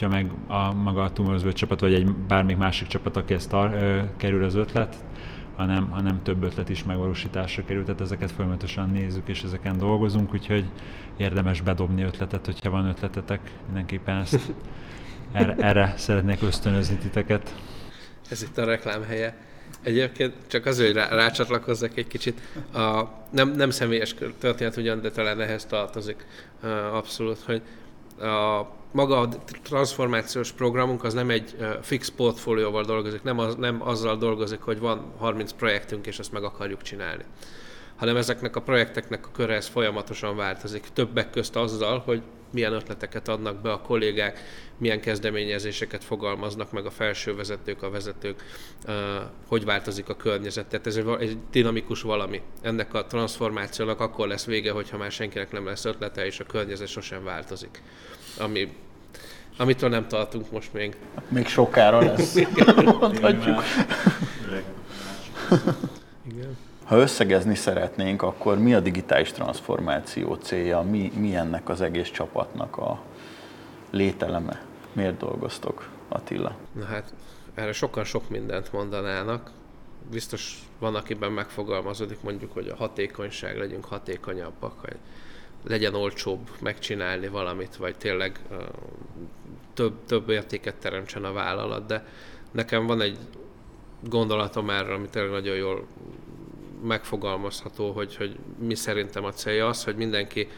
ha 0.01 0.09
meg 0.09 0.31
a 0.47 0.73
maga 0.73 1.03
a 1.03 1.13
Tumorous 1.13 1.53
csapat, 1.53 1.81
vagy 1.81 1.95
egy 1.95 2.15
bármik 2.15 2.57
másik 2.57 2.87
csapat, 2.87 3.17
aki 3.17 3.35
ezt 3.35 3.49
tar, 3.49 3.73
ö, 3.73 4.01
kerül 4.17 4.45
az 4.45 4.55
ötlet, 4.55 4.97
hanem, 5.57 5.91
hanem 5.91 6.23
több 6.23 6.43
ötlet 6.43 6.69
is 6.69 6.85
megvalósításra 6.85 7.65
került, 7.65 7.85
tehát 7.85 8.01
ezeket 8.01 8.31
folyamatosan 8.31 8.91
nézzük 8.91 9.29
és 9.29 9.43
ezeken 9.43 9.79
dolgozunk, 9.79 10.33
úgyhogy 10.33 10.65
érdemes 11.17 11.61
bedobni 11.61 12.03
ötletet, 12.03 12.47
hogyha 12.47 12.71
van 12.71 12.87
ötletetek, 12.87 13.41
mindenképpen 13.65 14.17
ezt 14.17 14.39
erre, 15.33 15.55
erre 15.55 15.95
szeretnék 15.97 16.43
ösztönözni 16.43 16.97
titeket. 16.97 17.55
Ez 18.31 18.43
itt 18.43 18.59
a 18.59 18.65
reklám 18.65 19.03
helye. 19.03 19.37
Egyébként 19.83 20.35
csak 20.47 20.67
azért, 20.67 20.93
hogy 20.93 20.97
rá, 20.97 21.09
rácsatlakozzak 21.09 21.97
egy 21.97 22.07
kicsit, 22.07 22.41
a, 22.73 23.03
nem, 23.31 23.51
nem 23.51 23.71
személyes 23.71 24.15
történet 24.39 24.77
ugyan, 24.77 25.01
de 25.01 25.11
talán 25.11 25.41
ehhez 25.41 25.65
tartozik 25.65 26.27
abszolút, 26.93 27.39
hogy 27.39 27.63
a 28.21 28.67
maga 28.93 29.21
a 29.21 29.29
transformációs 29.63 30.53
programunk 30.53 31.05
az 31.05 31.15
nem 31.15 31.31
egy 31.31 31.57
fix 31.83 32.09
portfólióval 32.09 32.85
dolgozik, 32.85 33.23
nem, 33.23 33.39
az, 33.39 33.55
nem 33.55 33.89
azzal 33.89 34.17
dolgozik, 34.17 34.61
hogy 34.61 34.79
van 34.79 35.13
30 35.19 35.53
projektünk, 35.53 36.07
és 36.07 36.19
ezt 36.19 36.33
meg 36.33 36.45
akarjuk 36.45 36.83
csinálni 36.83 37.25
hanem 38.03 38.17
ezeknek 38.17 38.57
a 38.57 38.61
projekteknek 38.61 39.27
a 39.27 39.31
köre 39.33 39.55
ez 39.55 39.67
folyamatosan 39.67 40.37
változik. 40.37 40.87
Többek 40.93 41.31
közt 41.31 41.57
azzal, 41.57 42.03
hogy 42.05 42.23
milyen 42.53 42.73
ötleteket 42.73 43.29
adnak 43.29 43.61
be 43.61 43.73
a 43.73 43.81
kollégák, 43.81 44.41
milyen 44.77 45.01
kezdeményezéseket 45.01 46.05
fogalmaznak 46.05 46.73
meg 46.73 46.87
a 46.87 46.91
felső 46.91 47.35
vezetők, 47.35 47.83
a 47.83 47.91
vezetők, 47.91 48.43
hogy 49.47 49.65
változik 49.65 50.09
a 50.09 50.17
környezet. 50.17 50.67
Tehát 50.67 50.87
ez 50.87 51.01
egy 51.19 51.39
dinamikus 51.51 52.03
valami. 52.03 52.43
Ennek 52.63 52.95
a 52.95 53.07
transformációnak 53.07 54.01
akkor 54.01 54.29
lesz 54.29 54.45
vége, 54.45 54.71
hogyha 54.71 54.97
már 54.97 55.11
senkinek 55.11 55.53
nem 55.53 55.67
lesz 55.67 55.85
ötlete, 55.85 56.27
és 56.27 56.41
a 56.41 56.45
környezet 56.45 56.89
sosem 56.89 57.25
változik. 57.25 57.83
Ami 58.39 58.69
amitől 59.57 59.91
nem 59.91 60.09
tartunk 60.09 60.51
most 60.51 60.73
még. 60.73 60.97
Még 61.29 61.47
sokára 61.47 62.01
lesz, 62.01 62.35
mondhatjuk. 63.01 63.63
Ha 66.93 66.99
összegezni 66.99 67.55
szeretnénk, 67.55 68.23
akkor 68.23 68.59
mi 68.59 68.75
a 68.75 68.81
digitális 68.81 69.33
transformáció 69.33 70.35
célja? 70.35 70.81
Mi, 70.81 71.13
mi 71.17 71.35
ennek 71.35 71.69
az 71.69 71.81
egész 71.81 72.11
csapatnak 72.11 72.77
a 72.77 73.03
lételeme? 73.91 74.65
Miért 74.93 75.17
dolgoztok, 75.17 75.89
Attila? 76.09 76.57
Na 76.73 76.85
hát, 76.85 77.15
erre 77.55 77.73
sokan 77.73 78.05
sok 78.05 78.29
mindent 78.29 78.73
mondanának. 78.73 79.51
Biztos 80.11 80.59
van, 80.79 80.95
akiben 80.95 81.33
megfogalmazódik 81.33 82.23
mondjuk, 82.23 82.53
hogy 82.53 82.69
a 82.69 82.77
hatékonyság, 82.77 83.59
legyünk 83.59 83.85
hatékonyabbak, 83.85 84.81
vagy 84.81 84.97
legyen 85.65 85.95
olcsóbb 85.95 86.51
megcsinálni 86.61 87.29
valamit, 87.29 87.77
vagy 87.77 87.97
tényleg 87.97 88.41
uh, 88.51 88.59
több, 89.75 89.95
több 90.07 90.29
értéket 90.29 90.75
teremtsen 90.75 91.25
a 91.25 91.33
vállalat, 91.33 91.87
de 91.87 92.07
nekem 92.51 92.87
van 92.87 93.01
egy 93.01 93.19
gondolatom 94.01 94.71
erre, 94.71 94.95
ami 94.95 95.09
tényleg 95.09 95.31
nagyon 95.31 95.57
jól 95.57 95.87
megfogalmazható, 96.83 97.93
hogy, 97.93 98.17
hogy 98.17 98.37
mi 98.59 98.75
szerintem 98.75 99.25
a 99.25 99.33
célja 99.33 99.67
az, 99.67 99.85
hogy 99.85 99.97
mindenki 99.97 100.49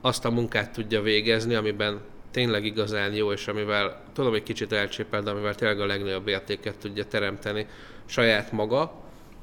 azt 0.00 0.24
a 0.24 0.30
munkát 0.30 0.72
tudja 0.72 1.02
végezni, 1.02 1.54
amiben 1.54 2.00
tényleg 2.30 2.64
igazán 2.64 3.12
jó, 3.12 3.32
és 3.32 3.48
amivel, 3.48 4.02
tudom, 4.12 4.34
egy 4.34 4.42
kicsit 4.42 4.72
elcsépel, 4.72 5.22
de 5.22 5.30
amivel 5.30 5.54
tényleg 5.54 5.80
a 5.80 5.86
legnagyobb 5.86 6.28
értéket 6.28 6.78
tudja 6.78 7.04
teremteni 7.04 7.66
saját 8.06 8.52
maga, 8.52 8.92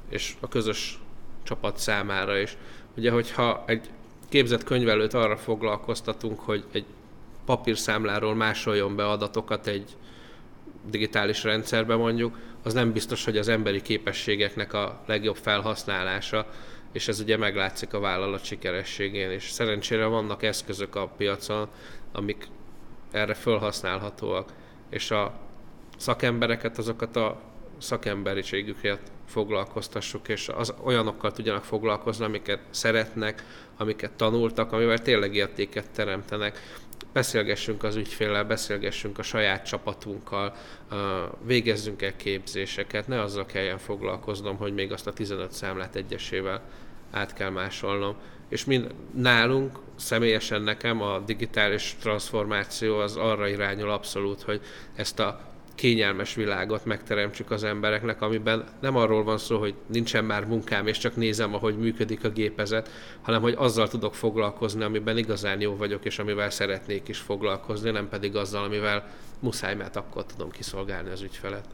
és 0.08 0.34
a 0.40 0.48
közös 0.48 0.98
csapat 1.42 1.78
számára 1.78 2.38
is. 2.38 2.56
Ugye, 2.96 3.10
hogyha 3.10 3.64
egy 3.66 3.90
képzett 4.28 4.64
könyvelőt 4.64 5.14
arra 5.14 5.36
foglalkoztatunk, 5.36 6.40
hogy 6.40 6.64
egy 6.72 6.84
papírszámláról 7.44 8.34
másoljon 8.34 8.96
be 8.96 9.08
adatokat 9.08 9.66
egy 9.66 9.96
digitális 10.90 11.44
rendszerbe 11.44 11.94
mondjuk, 11.96 12.38
az 12.62 12.72
nem 12.72 12.92
biztos, 12.92 13.24
hogy 13.24 13.36
az 13.36 13.48
emberi 13.48 13.82
képességeknek 13.82 14.72
a 14.72 15.02
legjobb 15.06 15.36
felhasználása, 15.36 16.46
és 16.92 17.08
ez 17.08 17.20
ugye 17.20 17.36
meglátszik 17.36 17.94
a 17.94 18.00
vállalat 18.00 18.44
sikerességén, 18.44 19.30
és 19.30 19.50
szerencsére 19.50 20.06
vannak 20.06 20.42
eszközök 20.42 20.94
a 20.94 21.06
piacon, 21.06 21.68
amik 22.12 22.48
erre 23.10 23.34
felhasználhatóak, 23.34 24.52
és 24.90 25.10
a 25.10 25.34
szakembereket, 25.96 26.78
azokat 26.78 27.16
a 27.16 27.40
szakemberiségüket 27.78 29.00
foglalkoztassuk, 29.26 30.28
és 30.28 30.48
az 30.48 30.74
olyanokkal 30.82 31.32
tudjanak 31.32 31.64
foglalkozni, 31.64 32.24
amiket 32.24 32.60
szeretnek, 32.70 33.44
amiket 33.76 34.12
tanultak, 34.12 34.72
amivel 34.72 34.98
tényleg 34.98 35.34
értéket 35.34 35.90
teremtenek 35.90 36.58
beszélgessünk 37.12 37.82
az 37.82 37.96
ügyféllel, 37.96 38.44
beszélgessünk 38.44 39.18
a 39.18 39.22
saját 39.22 39.66
csapatunkkal, 39.66 40.56
végezzünk 41.44 42.02
el 42.02 42.16
képzéseket, 42.16 43.08
ne 43.08 43.20
azzal 43.20 43.46
kelljen 43.46 43.78
foglalkoznom, 43.78 44.56
hogy 44.56 44.74
még 44.74 44.92
azt 44.92 45.06
a 45.06 45.12
15 45.12 45.52
számlát 45.52 45.96
egyesével 45.96 46.62
át 47.10 47.32
kell 47.32 47.50
másolnom. 47.50 48.16
És 48.48 48.64
mind 48.64 48.94
nálunk, 49.14 49.78
személyesen 49.96 50.62
nekem 50.62 51.02
a 51.02 51.18
digitális 51.18 51.96
transformáció 52.00 52.98
az 52.98 53.16
arra 53.16 53.48
irányul 53.48 53.90
abszolút, 53.90 54.42
hogy 54.42 54.60
ezt 54.94 55.20
a 55.20 55.51
kényelmes 55.82 56.34
világot 56.34 56.84
megteremtsük 56.84 57.50
az 57.50 57.64
embereknek, 57.64 58.22
amiben 58.22 58.64
nem 58.80 58.96
arról 58.96 59.24
van 59.24 59.38
szó, 59.38 59.58
hogy 59.58 59.74
nincsen 59.86 60.24
már 60.24 60.44
munkám, 60.44 60.86
és 60.86 60.98
csak 60.98 61.16
nézem, 61.16 61.54
ahogy 61.54 61.78
működik 61.78 62.24
a 62.24 62.28
gépezet, 62.28 62.90
hanem 63.22 63.40
hogy 63.40 63.54
azzal 63.58 63.88
tudok 63.88 64.14
foglalkozni, 64.14 64.82
amiben 64.82 65.16
igazán 65.16 65.60
jó 65.60 65.76
vagyok, 65.76 66.04
és 66.04 66.18
amivel 66.18 66.50
szeretnék 66.50 67.08
is 67.08 67.18
foglalkozni, 67.18 67.90
nem 67.90 68.08
pedig 68.08 68.36
azzal, 68.36 68.64
amivel 68.64 69.08
muszáj, 69.40 69.74
mert 69.74 69.96
akkor 69.96 70.26
tudom 70.26 70.50
kiszolgálni 70.50 71.10
az 71.10 71.22
ügyfelet. 71.22 71.64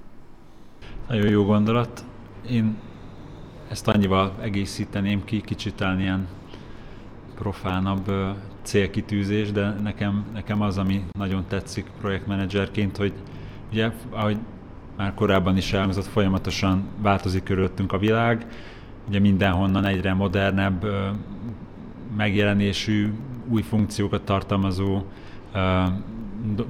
Nagyon 1.08 1.28
jó 1.28 1.44
gondolat. 1.44 2.04
Én 2.50 2.76
ezt 3.70 3.88
annyival 3.88 4.34
egészíteném 4.40 5.24
ki, 5.24 5.40
kicsit 5.40 5.80
ilyen 5.80 6.28
profánabb 7.34 8.10
célkitűzés, 8.62 9.52
de 9.52 9.70
nekem, 9.82 10.24
nekem 10.32 10.60
az, 10.60 10.78
ami 10.78 11.04
nagyon 11.18 11.44
tetszik 11.48 11.86
projektmenedzserként, 12.00 12.96
hogy 12.96 13.12
Ugye, 13.72 13.90
ahogy 14.10 14.38
már 14.96 15.14
korábban 15.14 15.56
is 15.56 15.72
elhangzott, 15.72 16.04
folyamatosan 16.04 16.84
változik 16.98 17.42
körülöttünk 17.42 17.92
a 17.92 17.98
világ, 17.98 18.46
ugye 19.08 19.18
mindenhonnan 19.18 19.84
egyre 19.84 20.14
modernebb 20.14 20.86
megjelenésű, 22.16 23.12
új 23.48 23.62
funkciókat 23.62 24.22
tartalmazó 24.22 25.04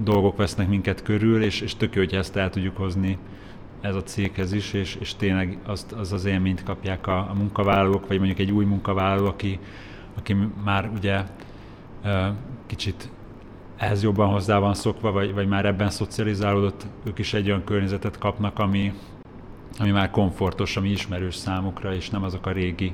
dolgok 0.03 0.37
vesznek 0.37 0.69
minket 0.69 1.03
körül, 1.03 1.43
és, 1.43 1.61
és 1.61 1.75
tök 1.75 1.95
jó, 1.95 2.03
hogy 2.03 2.15
ezt 2.15 2.37
el 2.37 2.51
tudjuk 2.51 2.77
hozni 2.77 3.19
ez 3.81 3.95
a 3.95 4.03
céghez 4.03 4.53
is, 4.53 4.73
és, 4.73 4.97
és 5.01 5.15
tényleg 5.15 5.59
azt, 5.67 5.93
az 5.93 6.13
az 6.13 6.25
élményt 6.25 6.63
kapják 6.63 7.07
a, 7.07 7.19
a 7.19 7.35
munkavállalók, 7.35 8.07
vagy 8.07 8.17
mondjuk 8.17 8.39
egy 8.39 8.51
új 8.51 8.65
munkavállaló, 8.65 9.27
aki, 9.27 9.59
aki 10.17 10.37
már 10.65 10.91
ugye 10.97 11.23
kicsit 12.67 13.11
ehhez 13.79 14.03
jobban 14.03 14.29
hozzá 14.29 14.59
van 14.59 14.75
szokva, 14.75 15.13
vagy, 15.13 15.35
vagy 15.35 15.49
már 15.49 15.65
ebben 15.65 15.91
szocializálódott, 15.91 16.87
ők 17.05 17.19
is 17.19 17.35
egy 17.35 17.47
olyan 17.49 17.65
környezetet 17.65 18.19
kapnak, 18.19 18.59
ami, 18.59 18.93
ami 19.79 19.91
már 19.91 20.11
komfortos, 20.11 20.77
ami 20.77 20.89
ismerős 20.89 21.35
számukra, 21.35 21.95
és 21.95 22.11
nem 22.11 22.23
azok 22.23 22.47
a 22.47 22.53
régi 22.53 22.93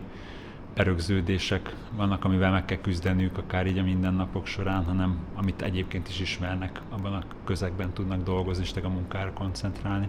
erőgződések 0.75 1.75
vannak, 1.97 2.25
amivel 2.25 2.51
meg 2.51 2.65
kell 2.65 2.79
küzdeniük 2.81 3.39
akár 3.39 3.67
így 3.67 3.79
a 3.79 3.83
mindennapok 3.83 4.47
során, 4.47 4.85
hanem 4.85 5.19
amit 5.35 5.63
egyébként 5.63 6.09
is 6.09 6.21
ismernek, 6.21 6.81
abban 6.91 7.13
a 7.13 7.23
közegben 7.45 7.93
tudnak 7.93 8.23
dolgozni, 8.23 8.65
és 8.65 8.83
a 8.83 8.89
munkára 8.89 9.33
koncentrálni. 9.33 10.09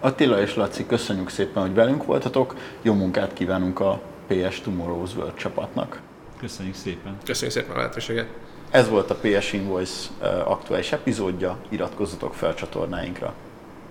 Attila 0.00 0.40
és 0.40 0.54
Laci, 0.54 0.86
köszönjük 0.86 1.28
szépen, 1.28 1.62
hogy 1.62 1.74
velünk 1.74 2.04
voltatok. 2.04 2.56
Jó 2.82 2.94
munkát 2.94 3.32
kívánunk 3.32 3.80
a 3.80 4.00
PS 4.26 4.62
Tomorrow's 4.64 5.16
World 5.16 5.34
csapatnak. 5.34 6.00
Köszönjük 6.38 6.74
szépen. 6.74 7.16
Köszönjük 7.24 7.56
szépen 7.56 7.74
a 7.74 7.78
lehetőséget. 7.78 8.45
Ez 8.70 8.88
volt 8.88 9.10
a 9.10 9.14
PS 9.14 9.52
Invoice 9.52 10.08
aktuális 10.44 10.92
epizódja, 10.92 11.56
iratkozzatok 11.68 12.34
fel 12.34 12.54
csatornáinkra. 12.54 13.32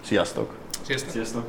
Sziasztok! 0.04 0.54
Sziasztok! 0.82 1.12
Sziasztok. 1.12 1.44